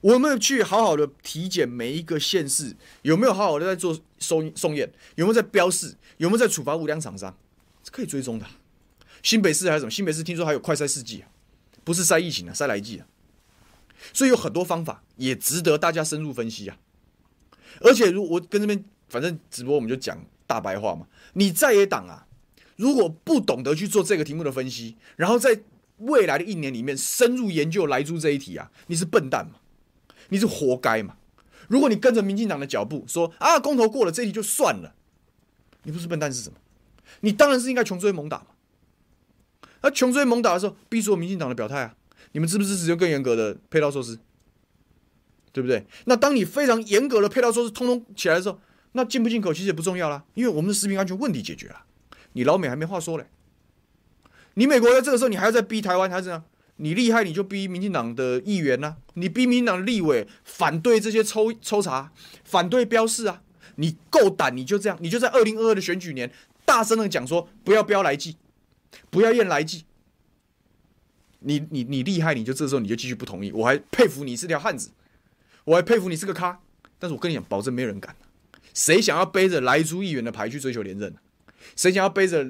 [0.01, 7.37] 我们去好好的体检每一个县市，有没有好好的在做送送验，有没有在标示，有没有在处罚无良厂商，
[7.83, 8.45] 是可以追踪的。
[9.21, 9.91] 新北市还是什么？
[9.91, 11.29] 新北市听说还有快筛试剂啊，
[11.83, 13.05] 不是筛疫情啊，筛来剂啊。
[14.13, 16.75] 所以有很多方法，也值得大家深入分析啊！
[17.81, 20.17] 而且，如我跟这边反正直播，我们就讲
[20.47, 21.05] 大白话嘛。
[21.33, 22.25] 你在野党啊，
[22.81, 25.61] 如果不懂得去做这个题目的分析，然后在
[25.97, 29.59] 未来的一年里面深入研究莱猪这一题啊，你是笨蛋嘛？
[30.29, 31.15] 你是活该嘛？
[31.67, 34.95] 如果你跟着民进党的脚步说啊，公投过了这一题就算了，
[35.83, 36.57] 你不是笨蛋是什么？
[37.19, 38.47] 你当然是应该穷追猛打嘛！
[39.83, 41.95] 那穷追猛打的时候，逼出民进党的表态啊！
[42.31, 44.17] 你们支不支持用更严格的配套措施？
[45.53, 45.85] 对不对？
[46.05, 48.59] 那当你非常严格的配套措施通通起来的时候，
[48.93, 51.85] 那进不进口其实也不重要啦，因为我们的食品安全问题解决了。
[52.33, 53.25] 你老美还没话说嘞，
[54.53, 56.43] 你美国在这个时候你还要再逼台湾还是怎样？
[56.77, 62.11] 你厉害你就逼民进党的议员呐、啊，你逼民进党立委反对这些抽抽查，
[62.43, 63.43] 反对标示啊，
[63.75, 66.31] 你够胆你就这样，你就在二零二二的选举年
[66.65, 68.37] 大声的讲说不要标来记，
[69.11, 69.85] 不要验来记。
[71.39, 74.89] 你你你厉害，你就这时候你就继续不同意，我还佩服你是条汉子，
[75.65, 76.59] 我还佩服你是个咖，
[76.97, 78.15] 但是我跟你讲，保证没有人敢。
[78.73, 81.15] 谁想要背着莱猪议员的牌去追求连任？
[81.75, 82.49] 谁想要背着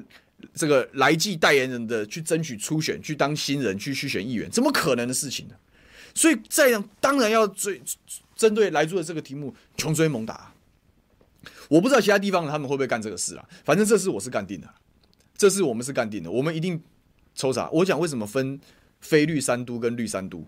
[0.54, 4.50] 这个莱剂代言人的去争取初选，去当新人，去去选议员？
[4.50, 5.54] 怎么可能的事情呢？
[6.14, 7.80] 所以这样当然要追
[8.34, 10.52] 针对来住的这个题目穷追猛打。
[11.68, 13.48] 我不知道其他地方他们会不会干这个事啊？
[13.64, 14.68] 反正这事我是干定的，
[15.36, 16.82] 这事我们是干定的，我们一定
[17.34, 17.68] 抽查。
[17.70, 18.60] 我讲为什么分。
[19.04, 20.38] 非绿三都跟绿三都，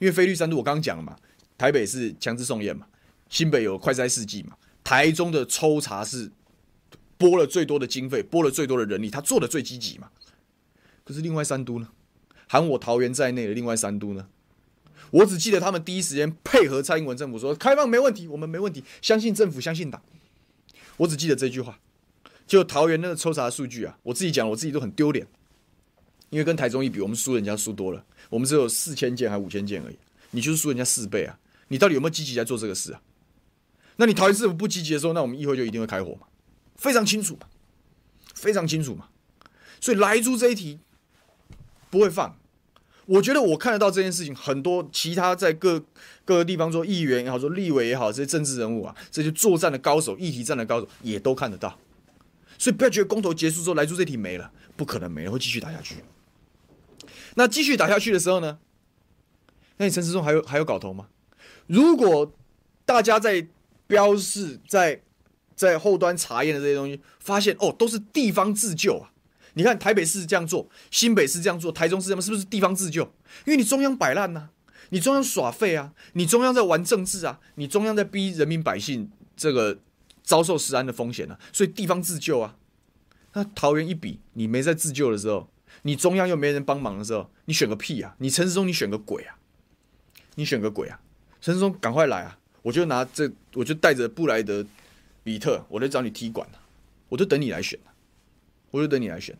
[0.00, 1.16] 因为非绿三都我刚刚讲了嘛，
[1.56, 2.84] 台北是强制送验嘛，
[3.28, 6.28] 新北有快筛试剂嘛，台中的抽查是
[7.24, 10.10] 拨了最多的经费，拨了最多的人力，他做的最积极嘛。
[11.04, 11.88] 可是另外三都呢？
[12.46, 14.28] 含我桃园在内的另外三都呢？
[15.10, 20.02] 我只记得他们第一时间配合蔡英文政府说开放没问题，我们没问题，相信政府，相信党。
[20.98, 21.80] 我只记得这句话。
[22.46, 25.26] 就桃园那个抽查数据啊，我自己讲，我自己都很丢脸，
[26.28, 29.96] 因为跟台中一比，我们输人家输多了，我们只有四千件还五千件而已，
[30.30, 31.38] 你就是输人家四倍啊！
[31.68, 33.00] 你到底有没有积极在做这个事啊？
[33.96, 36.26] 那你桃园政府不积极的时候，那我们议会就一定会开火嘛？
[36.76, 37.46] 非常清楚嘛，
[38.34, 39.08] 非常清楚嘛。
[39.80, 40.80] 所以莱猪这一题
[41.90, 42.36] 不会放。
[43.06, 45.78] 我觉得我看得到这件事情，很多其他在各
[46.24, 51.78] 各个地方做议员也好，做立委也好，这些政治人物啊，这些作战的高手、议题战的高手也都看得到。
[52.58, 55.96] 所以不要觉得公投结束之后莱猪这题没了，不可能没了，会继续打下去。
[57.34, 58.58] 那继续打下去的时候呢？
[59.76, 61.08] 那你陈时中还有还有搞头吗？
[61.66, 62.32] 如果
[62.86, 63.46] 大家在
[63.86, 65.02] 标示在
[65.54, 69.10] 在后端查验的这些东西，发现哦都是地方自救啊！
[69.54, 73.02] 你看台北市这样做，新北市这样做，台中市这样，是不是地方自救？
[73.46, 74.48] 因为你中央摆烂呐，
[74.90, 79.78] 你中央耍废啊，你中央在玩政治啊，你中央在逼人民百姓这个。
[80.26, 82.56] 遭受食安的风险了，所以地方自救啊。
[83.34, 85.50] 那桃园一比，你没在自救的时候，
[85.82, 88.16] 你中央又没人帮忙的时候，你选个屁啊！
[88.20, 89.36] 你陈时中，你选个鬼啊！
[90.36, 90.98] 你选个鬼啊！
[91.42, 92.38] 陈时中，赶快来啊！
[92.62, 94.64] 我就拿这，我就带着布莱德
[95.24, 96.48] 比特，我来找你踢馆，
[97.08, 97.76] 我就等你来选，
[98.70, 99.36] 我就等你来选。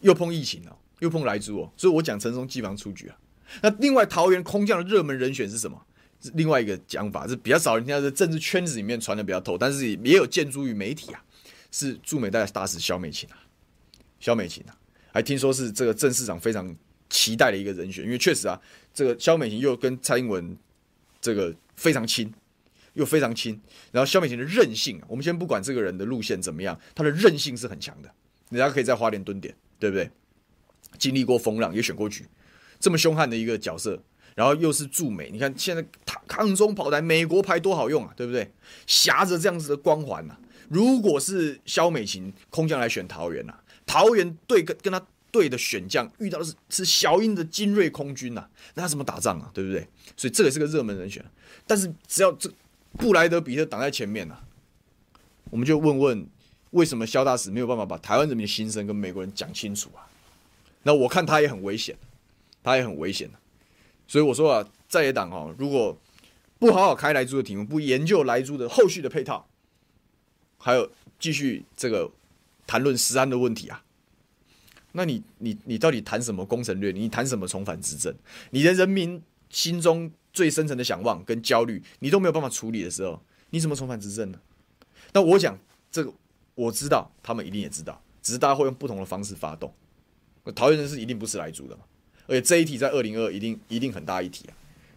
[0.00, 3.16] 又碰疫情了，又碰莱猪哦，所以我讲陈松基本上出局啊。
[3.62, 5.86] 那另外桃园空降的热门人选是什么？
[6.34, 11.22] 另外一个讲法是比较少人听到，在政治圈子里面传的比较透，但是也有见诸于媒体啊。
[11.72, 13.36] 是驻美大大使萧美琴啊，
[14.18, 14.74] 萧美琴啊，
[15.12, 16.74] 还听说是这个郑市长非常
[17.10, 18.58] 期待的一个人选，因为确实啊，
[18.94, 20.56] 这个萧美琴又跟蔡英文
[21.20, 22.32] 这个非常亲，
[22.96, 23.58] 又非常轻。
[23.92, 28.10] 然后萧美琴的韧性，我们先不管这个人的路线怎么样，他的韧性是很强的。
[28.50, 30.10] 人家可以在花莲蹲点，对不对？
[30.98, 32.26] 经历过风浪，也选过局，
[32.80, 34.02] 这么凶悍的一个角色。
[34.34, 38.52] 然后又是驻美，你看现在抗抗中跑台，美国牌多好用啊，对不对？
[38.86, 49.50] 挟着这样子的光环呐、啊，如果是萧美琴空降来选桃园呐、啊，桃园对跟跟他对的选将遇到的是是小英的精锐空军呐、啊，那他怎么打仗啊？
[49.54, 49.88] 对不对？
[50.18, 51.24] 所以这个是个热门人选。
[51.66, 52.50] 但是只要这
[52.98, 54.38] 布莱德彼特挡在前面呐、
[55.50, 56.28] 我们就问问
[56.70, 60.08] 为什么萧大使没有办法把台湾人民的心声跟美国人讲清楚啊？
[60.82, 61.96] 那我看他也很危险，
[62.62, 63.30] 他也很危险。
[64.08, 65.96] 所以我说啊，在野党哈，如果
[66.58, 69.48] 不好好开莱猪的题目，不研究莱猪的后续的配套，
[70.58, 72.10] 还有继续这个
[72.66, 73.82] 谈论食安的问题啊，
[74.92, 76.92] 那你你你到底谈什么攻城略？
[76.92, 78.14] 你谈什么重返执政？
[78.50, 83.18] 你的人民心中最深层的想望跟焦虑，你都没有办法处理的时候，
[83.48, 84.38] 你怎么重返执政呢？
[85.14, 85.58] 那我讲
[85.90, 86.12] 这个，
[86.54, 89.72] 我知道他们一定也知道，只是大家会用不同的方式发动。
[90.54, 91.84] 桃园人是一定不是来猪的嘛。
[92.26, 94.52] 而且这一题在二零二一定一定很大一题啊，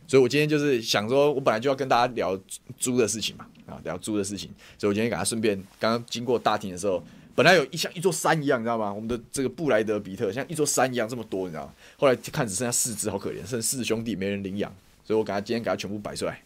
[0.05, 2.37] 所以我今天就是想说，我本来就要跟大家聊
[2.77, 7.01] 猪的事情嘛，啊，聊猪的事情，所以我今天给他顺便，刚刚经过大厅的时候，
[7.33, 8.91] 本来有一像一座山一样，你知道吗？
[8.91, 11.73] 我们的这个布莱德比特像一座山一样这么多，你知道吗？
[11.97, 14.75] 后来看只剩下四只，好可怜，剩四兄弟没人领养，
[15.09, 16.39] 所以我给他今天给他全部摆出来。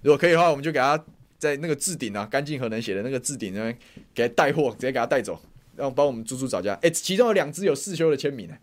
[0.00, 0.98] 如果可以的话，我们就给他
[1.36, 3.78] 在那个置顶啊，干净和能写的那个置顶那边
[4.14, 5.38] 给他带货，直接给他带走，
[5.76, 6.72] 然后帮我们猪猪找家。
[6.80, 8.56] 哎、其中有两只有世修的签名呢。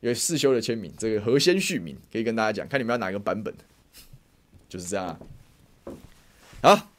[0.00, 3.54] 有世修的签名，这个何先续名可以跟大家讲，看你们要哪一个版本，
[4.68, 5.20] 就是这样啊。
[6.62, 6.90] 好，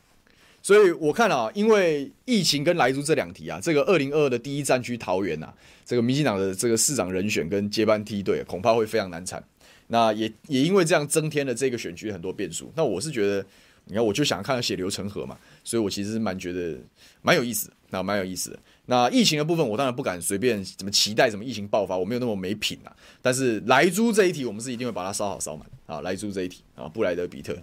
[0.61, 9.43] 所以我看啊，因为疫情跟莱猪这两题啊，这个二零二二的第一战区桃园啊，这个民进党的这个市长人选跟接班梯队恐怕会非常难产。
[9.91, 12.71] 那也也因为这样增添了这个选区很多变数。
[12.77, 13.45] 那我是觉得，
[13.85, 16.77] 你看我就想看血流成河嘛，所以我其实蛮觉得
[17.21, 18.59] 蛮有意思，那蛮有意思的。
[18.85, 22.95] 那疫情的部分，我当然不敢随便怎么期待什么疫情爆发，我没有那么没品啊。
[23.21, 25.67] 但是莱猪这一题，我们是一定会把它烧好烧满。
[25.87, 25.99] 啊。
[26.01, 26.63] 莱猪这一题。
[26.75, 27.53] 啊，布莱德比特，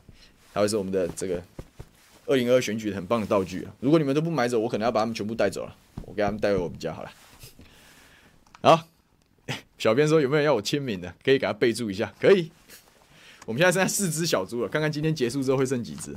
[0.52, 1.42] 还会是我们的这个
[2.26, 3.74] 二零二二选举很棒的道具啊。
[3.80, 5.74] 如果你们都不买走，我可能要把他们全部带走了，
[6.04, 7.10] 我给他们带回我们家好了。
[8.60, 8.86] 好，
[9.78, 12.50] 小编说有没有要我签名的，可以给他备注一下，可以。
[13.46, 16.14] 我们现在剩下四只小猪了，看看今天结束之后会剩几只。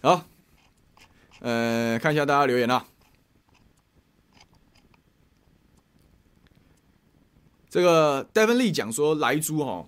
[0.00, 0.24] 好，
[1.40, 2.86] 呃，看一下大家留言啊。
[7.68, 9.86] 这个戴芬利讲说，莱猪哈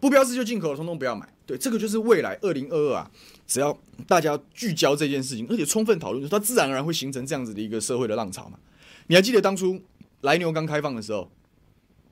[0.00, 1.28] 不标志就进口，通通不要买。
[1.46, 3.10] 对，这个就是未来二零二二啊，
[3.46, 8.58] 只要大家聚焦这件事情，而且充分讨论，它自然而然会形成这样子的一个社会的浪潮嘛。
[9.06, 9.80] 你还记得当初
[10.22, 11.30] 莱牛刚开放的时候，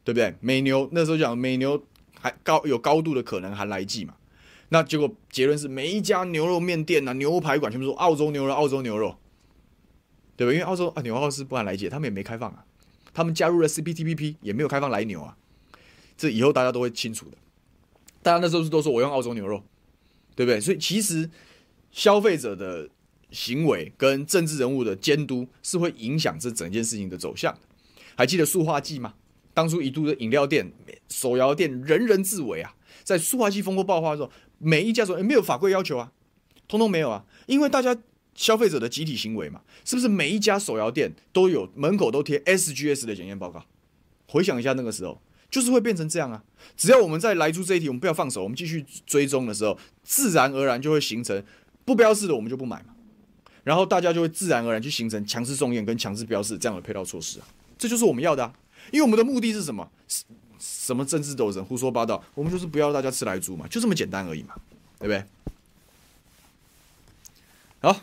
[0.05, 0.35] 对不对？
[0.41, 1.83] 美牛那时候讲美牛
[2.19, 4.15] 还高有高度的可能含来剂嘛。
[4.71, 9.17] 那结果结论是，每一家牛肉面店啊、牛排馆全部说澳洲牛肉、澳洲牛肉，
[10.37, 10.53] 对吧？
[10.53, 12.65] 因为澳洲啊，纽澳是不含来剂，他们也没开放啊。
[13.15, 15.37] 他们加入了 CPTPP，也没有开放来牛啊。
[16.17, 17.39] 这以后大家都会清楚的。
[18.23, 19.63] 大家那时候是都说我用澳洲牛肉，
[20.35, 20.61] 对不对？
[20.61, 21.31] 所以其实
[21.91, 22.89] 消费者的
[23.31, 27.61] 行为跟政治人物的监督是会影响这整件事情的走向的。
[28.19, 29.15] 还记得塑化剂吗？
[29.55, 30.73] 当初一度的饮料店、
[31.09, 36.11] 手摇店人人自危啊，在塑化剂风波爆发的时候，每一家说、欸、没有法规要求啊，
[36.67, 37.97] 通通没有啊，因为大家
[38.35, 43.65] 消费者的集体行为嘛，是不是每一家手摇店都有门口都贴 SGS 的检验报告？
[44.27, 45.23] 回想一下那个时候。
[45.51, 46.45] 就是会变成这样啊！
[46.77, 51.43] 只要我们在莱猪这一题，我们不要放手，我们继续追踪的时候，自然而然就会形成
[51.87, 52.95] 不标示的，我们就不买嘛。
[53.65, 57.49] 然后大家就会自然而然去形成强制送验跟强制标示这样的配套措施啊！
[57.79, 58.53] 这就是我们要的啊！
[58.91, 59.89] 因为我们的目的是什么？
[60.59, 62.23] 什么政治斗争、胡说八道？
[62.35, 64.55] 我们就是不要大家吃来住嘛，就这么简单而已嘛，
[64.99, 65.25] 对不对？
[67.81, 68.01] 好。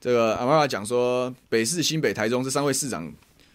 [0.00, 3.12] 这个阿妈妈讲说，北市、新北、台中这三位市长，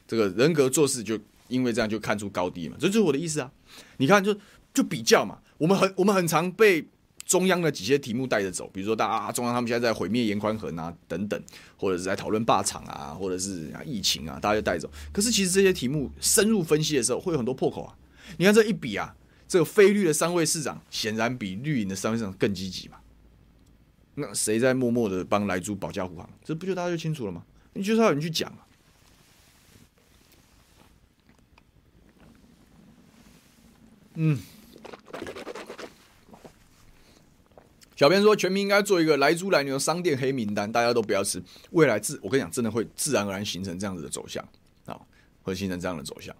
[0.07, 3.51] 这个人格做事就因为这样就看出高低嘛，这就是我的意思啊。
[3.97, 4.39] 你看就，就
[4.75, 6.87] 就比较嘛，我们很我们很常被
[7.27, 11.39] 中央的几些题目带着走，比如说大啊，中央他们现在在毁灭严宽恒啊等等，
[11.77, 14.89] 或者是在讨论霸场啊，或者是疫情啊，大家就带走。
[15.11, 17.93] 可是其实这些题目深入分析的时候，会有很多破口啊。
[18.37, 19.13] 你看这一比啊，
[19.47, 22.97] 这个非绿的三位市长显然比绿营的三位市长更积极嘛。
[24.15, 26.29] 那谁在默默的帮莱猪保驾护航？
[26.43, 27.43] 这不就大家就清楚了吗？
[27.73, 28.65] 你就是要有人去讲啊。
[34.15, 34.39] 嗯，
[37.97, 41.41] 小编说，全民应该做一个莱猪莱牛商店黑名单，大家都不要吃。
[41.71, 44.47] 未来自我跟你讲，真的会自然而然形成这样子的走向
[44.85, 44.95] 啊，
[45.41, 46.33] 会形成这样的走向。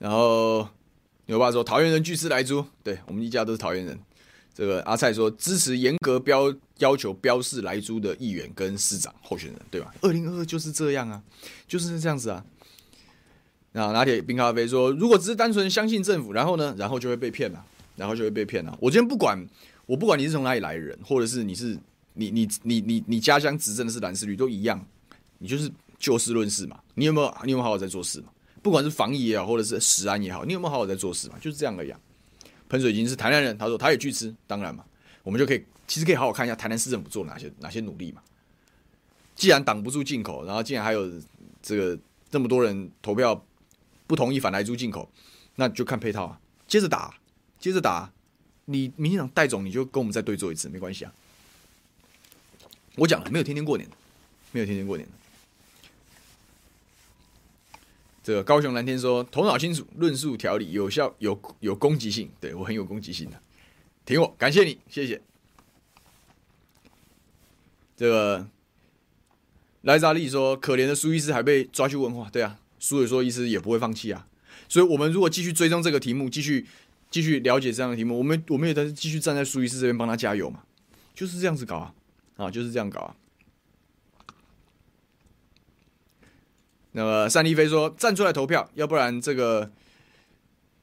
[0.00, 0.68] 然后
[1.26, 3.96] 牛爸说，桃园人拒吃莱猪，对我们一家都是桃园人。
[4.52, 9.94] 这个阿蔡说支持严格标要求标示莱猪的议员跟市长候选人，对吧？
[10.00, 11.22] 二零二二就是这样啊，
[11.68, 12.44] 就是这样子啊。
[13.70, 17.64] 那拿铁冰咖啡说，如果只是单纯相信政府，然后呢，然后就会被骗了，
[17.96, 18.76] 然后就会被骗了。
[18.80, 19.38] 我今天不管，
[19.86, 21.78] 我不管你是从哪里来的人，或者是你是
[22.14, 24.84] 你你你你你家乡执政的是蓝丝绿都一样，
[25.38, 26.78] 你就是就事论事嘛。
[26.94, 28.28] 你有没有你有没有好好在做事嘛？
[28.62, 31.36] 不管是防疫也好，或者是食安也好，你有没有好好在做事嘛？
[31.40, 32.12] 就是这样的呀啊。
[32.68, 34.84] 喷水晶是台南人，他说他也拒吃，当然嘛，
[35.22, 38.22] 我们就可以其实可以好好看一下台南市政府做哪些哪些努力嘛。
[39.34, 41.10] 既然挡不住进口，然后既然还有
[41.60, 41.98] 这个
[42.30, 43.44] 这么多人投票
[44.06, 45.10] 不同意反台猪进口，
[45.56, 47.14] 那就看配套啊，接着打，
[47.64, 48.12] 接着打，
[48.66, 51.14] 你民进党戴总你就跟我们再对坐一次，没关系啊。
[52.96, 53.88] 我讲了，没有天天过年，
[54.52, 55.08] 没有天天过年。
[58.22, 63.40] 这个高雄蓝天说，头脑清楚，论述条理有效，有有攻击性，对我很有攻击性的，
[64.04, 65.22] 挺我，感谢你，谢谢。
[67.96, 68.46] 这个
[69.80, 74.26] 莱扎利说，可怜的苏医师还被抓去问话，对啊，苏伟说医师也不会放弃啊，
[74.68, 76.66] 所以我们如果继续追踪这个题目，继续
[77.14, 80.64] 继续了解这样的题目，我们我们也在继续站在苏医师这边帮他加油嘛，
[81.14, 81.94] 就是这样子搞啊，
[82.34, 83.14] 啊，就是这样搞啊。
[86.90, 89.70] 那么单立飞说，站出来投票，要不然这个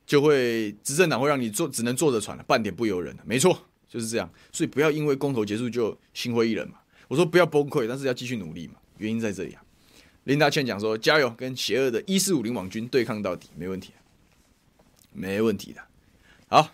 [0.06, 3.14] 就会执政党会让你坐只能坐着喘了，半点不由人。
[3.26, 4.32] 没错，就是这样。
[4.54, 6.76] 所以不要因为公投结束就心灰意冷嘛。
[7.10, 8.76] 我说不要崩溃，但是要继续努力嘛。
[9.00, 9.62] 原因在这里啊。
[10.24, 13.92] 林大倩讲说，加油，跟邪恶的一四五零网军对抗到底，没问题，
[15.12, 15.82] 没问题的。
[16.52, 16.70] 好，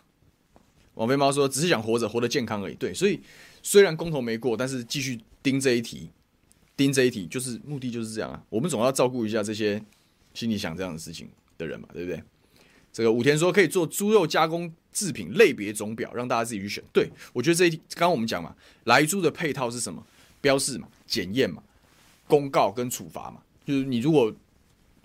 [0.96, 2.74] 王飞猫说，只是想活着，活得健康而已。
[2.74, 3.22] 对，所以
[3.62, 6.10] 虽然公投没过，但是继续盯这一题。
[6.76, 9.80] 盯这一题就是目的就是这样啊，我们总要照顾一下这些
[10.34, 12.24] 心里想这样的事情的人嘛，对不对？
[12.92, 16.84] 这个武田说可以做猪肉加工制品类别总表，让大家自己去选。
[16.92, 18.56] 对，我觉得这一题刚刚我们讲嘛，
[18.86, 20.04] 莱猪的配套是什么？
[20.42, 21.62] 标示嘛，检验嘛，
[22.28, 24.34] 公告跟处罚嘛，就是你如果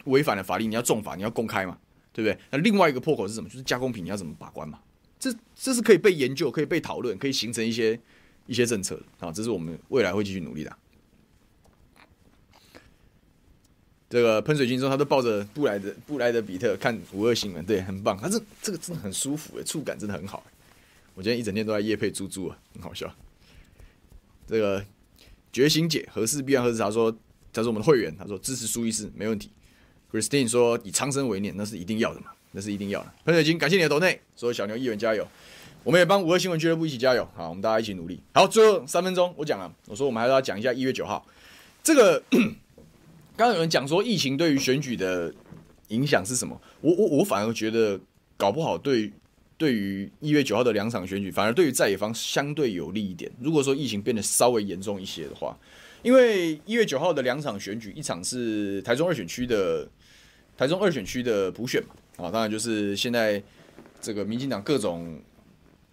[0.05, 1.79] 违反了法律，你要重罚，你要公开嘛，
[2.13, 2.39] 对不对？
[2.51, 3.49] 那另外一个破口是什么？
[3.49, 4.79] 就是加工品你要怎么把关嘛？
[5.19, 7.99] 这这是可以被研究、可以被讨论、可以形成一些
[8.47, 10.77] 一些政策的啊，这是我们未来会继续努力的。
[14.11, 18.19] 这个喷水军说，他都抱着布莱德布莱德比特看五二新闻，对，很棒。
[18.19, 20.45] 他这这个真的很舒服，诶，触感真的很好。
[21.15, 23.11] 我今天一整天都在夜配猪猪啊，很好笑。
[24.47, 24.85] 这个
[25.51, 27.11] 觉醒姐何氏必然何氏他说，
[27.53, 29.51] 他是我们的会员，他说支持苏医师没问题。
[30.13, 33.13] Christine 说以苍生为念，那是一定要的嘛，那是一定要的。
[33.25, 35.27] 喷水晶感谢你的抖内，说小牛议员加油，
[35.83, 38.21] 我们也帮五二新闻俱乐部一起加油，好，我们大家一起努力。
[38.35, 41.27] 好，最后三分钟我讲了，我说我们还是要讲一下一月九号
[41.83, 42.23] 这个。
[43.35, 45.35] 刚刚有人讲说疫情对于选举的
[45.89, 46.61] 影响是什么？
[46.83, 47.99] 我我我反而觉得
[48.37, 49.11] 搞不好对
[49.57, 53.33] 对于一月九号的两场选举，反而对于在野方相对有利一点。
[53.41, 55.59] 如果说疫情变得稍微严重一些的话，
[56.03, 59.89] 因为一月九号的两场选举，一场是台中二选区的
[60.63, 61.83] 台中二选区的补选
[62.17, 63.43] 嘛，啊，当然就是现在
[64.01, 65.21] 这个民进党各种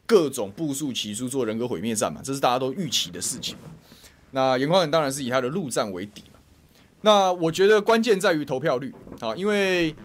[0.06, 3.56] 各种部署起诉做人格毁灭战嘛，这是大家都预期的事情。
[4.30, 6.40] 那严宽恒当然是以他的陆战为底嘛。
[7.02, 9.96] 那我觉得关键在于投票率啊，因为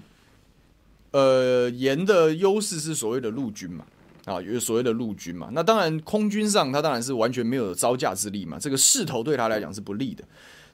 [1.11, 3.85] 呃严的优势是所谓的陆军嘛，
[4.25, 5.51] 啊，有所谓的陆军嘛。
[5.53, 10.25] 那当然空军上他当然是完全没有招架之力嘛，这个势头对他来讲是不利的。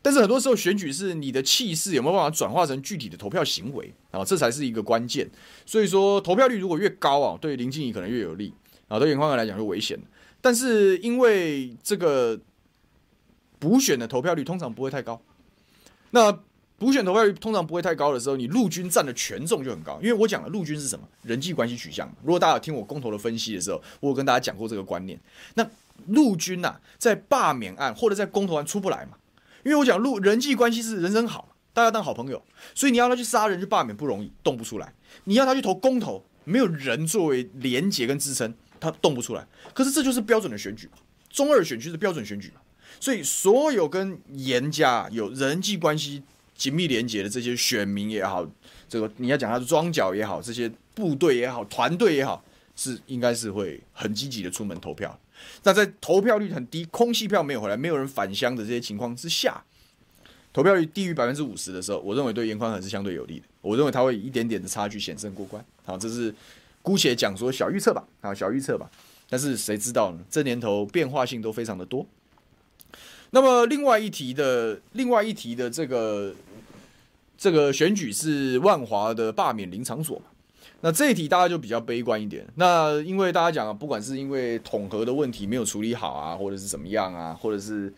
[0.02, 5.28] 但是很多时候选举是你的气势有没有办法转化成具体的投票行为啊，这才是一个关键。
[5.64, 8.52] 所以说投票率如果越高啊，对林静仪可能越有利
[8.88, 9.98] 啊，对颜宽恒来讲就危险。
[10.40, 12.40] 但是因为这个。
[13.60, 15.20] 补选的投票率通常不会太高，
[16.12, 16.32] 那
[16.78, 20.00] 补选投票率通常不会太高的时候，你陆军占的权重就很高。
[20.02, 21.06] 因为我讲了陆军是什么？
[21.24, 22.10] 人际关系取向。
[22.22, 25.20] 如果大家有听我公投的分析的时候，我有跟大家讲过这个观念。
[25.56, 25.70] 那
[26.06, 29.18] 陆军呐、啊，在罢免案或者在公投案出不来嘛？
[29.64, 32.42] 因为我讲路人际关系是人人好，大家当好朋友，
[32.74, 34.92] 所以你要他去杀人去罢免不容易，动不出来。
[35.24, 39.46] 你要他去投公投，没有人作为连结跟支撑，他动不出来。
[39.74, 40.98] 可是这就是标准的选举嘛，
[41.28, 42.60] 中二选区是标准选举嘛。
[42.98, 46.22] 所以，所有跟严家有人际关系
[46.54, 48.46] 紧密连结的这些选民也好，
[48.88, 52.44] 这个你要讲他的庄脚也好，这些部队也好，团队也好，
[52.74, 55.18] 是应该是会很积极的出门投票。
[55.62, 59.62] 那在投票率很低、空气票没有回来、没有人返乡的这些情况之下，
[60.52, 63.46] 投票率低于百分之五十的时候，我认为对颜宽恒是相对有利的。
[63.60, 65.64] 我认为他会一点点的差距险胜过关。
[65.84, 66.34] 好，这是
[66.82, 68.90] 姑且讲说小预测吧，啊，小预测吧。
[69.28, 70.18] 但是谁知道呢？
[70.30, 72.04] 这年头变化性都非常的多。
[73.30, 76.34] 那么另外一题的另外一题的这个
[77.38, 80.24] 这个选举是万华的罢免林场所嘛？
[80.82, 82.46] 那这一题大家就比较悲观一点。
[82.54, 87.92] 那因为大家讲啊，不管是因为统合的问题没有处理好啊，或者是怎么样啊，或者是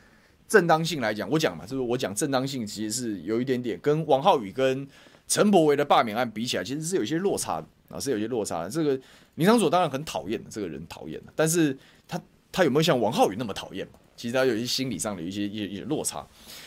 [0.48, 4.86] 正当性来讲，我讲嘛，就是我讲正当性其实是有一点点跟王浩宇跟
[5.28, 8.70] 陈柏维的罢免案比起来，其实是有一些落差的啊，是有些落差的。
[8.70, 8.98] 这个
[9.36, 11.76] 林昶佐当然很讨厌的，这个人讨厌的，但是
[12.08, 12.20] 他
[12.50, 13.86] 他有没有像王浩宇那么讨厌？
[14.14, 16.24] 其实他有一些心理上的一些一些落差，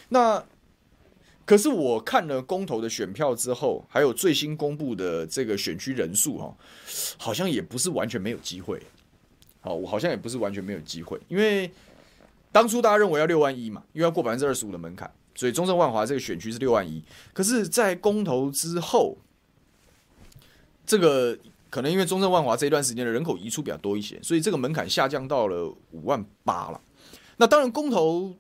[0.10, 0.44] 那
[1.46, 6.58] 可是我看了公投的选票之后，还有最新公布的这个选区人数哈，
[7.18, 8.82] 好像也不是完全没有机会。
[9.62, 11.72] 好，我好像也不是完全没有机会，因为
[12.52, 17.04] 当初大家认为要六万一嘛，因为要过百分之二十五的门槛，所以中正万华这个选区是六万一。
[17.34, 19.18] 可是，在公投之后，
[20.86, 21.36] 这个
[21.72, 26.80] 可能因为中正万华这一段时间的人口移出比较多一些，所以这个门槛下降到了五万八了。
[27.38, 28.36] 那当然，公投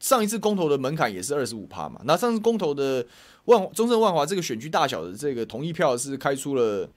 [0.00, 2.00] 上一次公投的门槛也是二十五趴嘛。
[2.04, 3.06] 那上次公投的
[3.46, 6.88] 万中正万华这个选区大小的这个同意票是开出了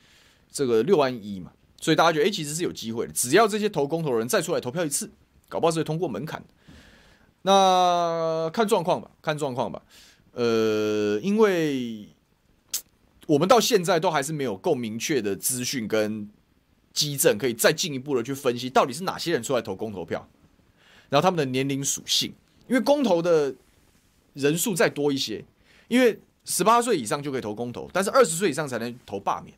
[0.52, 3.14] 这个六万一嘛，所以大家觉得哎、其实是有机会的。
[3.14, 5.10] 只要这些投公投的人再出来投票一次，
[5.48, 6.44] 搞不好是会通过门槛。
[7.44, 9.82] 那看状况吧，看状况吧。
[10.34, 12.10] 呃，因为
[13.26, 16.30] 我们到现在都还是没有够明确的资讯跟
[16.94, 20.28] 基证，可以再进一步的去分析到底是哪些人出来投公投票。
[21.10, 22.34] 然后他们的年龄属性，
[22.68, 23.54] 因为公投的
[24.34, 25.44] 人数再多一些，
[25.88, 29.58] 因为十八岁以上就可以投公投，但是二十岁以上才能投罢免。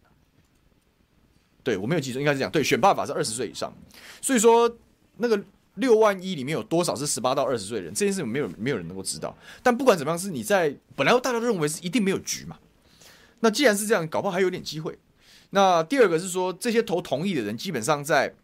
[1.63, 2.51] 对，我没有记错，应该是这样。
[2.51, 3.73] 对，选罢法是二十岁以上，
[4.21, 4.71] 所以说
[5.17, 5.43] 那个
[5.75, 9.35] 六万一里面有多少是十八到二十岁人，这件事情没有没有人能够知道。
[9.61, 12.57] 但不管怎么样，是你在本来大家都认为是一定没有局嘛。
[13.39, 14.97] 那既然是这样，搞不好还有点机会。
[15.49, 18.35] 那第二个是说，这些投同意的人基本上在。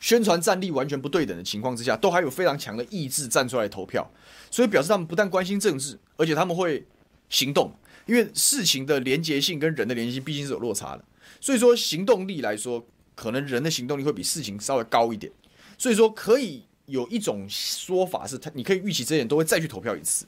[0.00, 4.10] 宣传战力完全不对等的情况之下，都还有非常强的意志站出来投票，
[4.50, 6.86] 所以表示他们不但关心政治，而且他们会
[7.28, 7.72] 行动。
[8.06, 11.04] 因为事情的连结性跟人的连结性毕竟是有落差的，
[11.40, 12.86] 所以说行动力来说，
[13.16, 15.32] 可能人的行动力会比事情稍微高一点。
[15.76, 20.24] 所以说可以有一种说法是，他你可以预期这些人都会再去投票一次。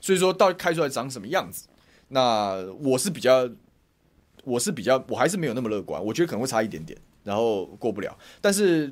[0.00, 1.68] 所以说到开出来长什么样子，
[2.08, 3.48] 那我是比较，
[4.42, 6.98] 我是比较，我还是没有那么乐观，我觉得可能会差一点点。
[7.26, 8.90] 然后过不了，但是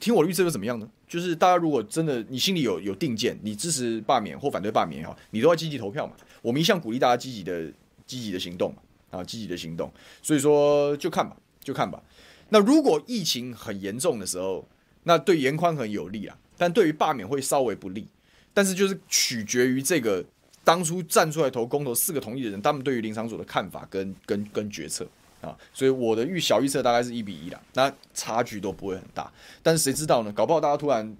[0.00, 0.90] 听我的预测又怎么样呢？
[1.06, 6.14] 就是大家如果真的你心里有有定见，你支持罢免或反对罢免也好，你都要积极投票嘛。
[6.42, 7.72] 我们一向鼓励大家积极的
[8.04, 9.88] 积极的行动嘛，啊，积极的行动。
[10.20, 12.02] 所以说就看吧，就看吧。
[12.48, 14.66] 那如果疫情很严重的时候，
[15.04, 18.08] 那对严宽很有利啊，但对于罢免会稍微不利。
[18.52, 20.24] 但是就是取决于这个
[20.64, 25.06] 当初站出来投公投四个同意的人，他们对于林场所的看法跟跟跟决策。
[25.40, 29.30] 啊，所以我的预小预测大概是一比一啦，那差距都不会很大。
[29.62, 30.32] 但是谁知道呢？
[30.32, 31.16] 搞不好大家突然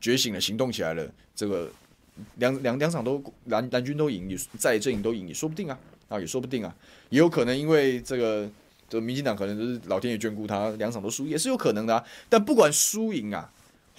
[0.00, 1.70] 觉醒了，行动起来了，这个
[2.36, 6.74] 两两两场都蓝蓝军都赢，也在阵营都赢也说不定啊，啊也说不定啊，
[7.10, 8.48] 也有可能因为这个
[8.88, 12.04] 这个民进党可能就是老天爷眷顾他，两场都输也是有可能的啊。
[12.28, 13.50] 但不管输赢啊。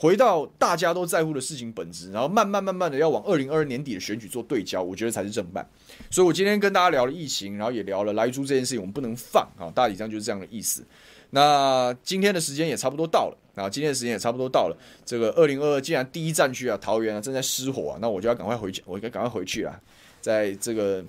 [0.03, 5.65] 回到大家都在乎的事情本质，然后慢慢慢慢的要往二零二二年底的选举做对焦，我觉得才是正办。
[6.11, 10.83] 所以我今天跟大家聊了疫情，然后也聊了莱猪这件事情，我们不能放啊，大体上就是这样的意思。
[11.29, 14.77] 那今天的时间也差不多到了，啊，今天的时间也差不多到了。
[15.05, 19.79] 这个二零二二既然第一战区啊，桃园啊正在失火啊，那我就要赶快回去，我应该赶快回去啊，
[20.19, 21.01] 在这个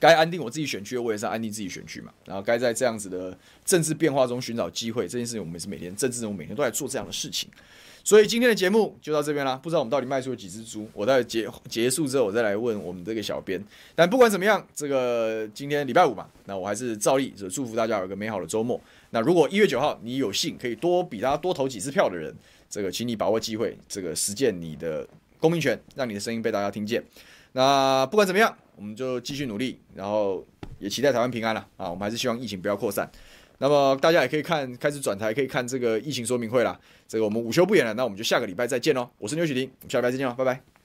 [0.00, 2.12] 该安定我自己选区，我也是安定自己选区嘛。
[2.24, 7.48] 然后该在这样子的政治变化中寻找机会，这件事情我们也是每天政治人物每天都在做这样的事情。
[8.04, 13.62] 所以今天的节目就到这边啦，不知道我们到底卖出了几只猪，我待结结束之后，我再来问我们这个小编。
[13.94, 18.80] 但不管怎么样，这个今天礼拜五嘛，那我还是照例就祝福大家有个美好的周末。
[19.10, 22.34] 那如果一月九号你有幸可以多比他多投几次票的人，
[22.70, 25.06] 这个请你把握机会，这个实践你的
[25.38, 27.04] 公民权，让你的声音被大家听见。
[27.52, 30.46] 那不管怎么样，我们就继续努力，然后
[30.78, 31.90] 也期待台湾平安了啊！
[31.90, 33.10] 我们还是希望疫情不要扩散。
[33.58, 36.78] 那么大家也可以看，开始转台可以看这个疫情说明会啦。
[37.08, 39.10] 这个我们午休不演了，那我们就下个礼拜再见喽。
[39.18, 40.77] 我是牛许婷，我们下礼拜再见喽，拜拜。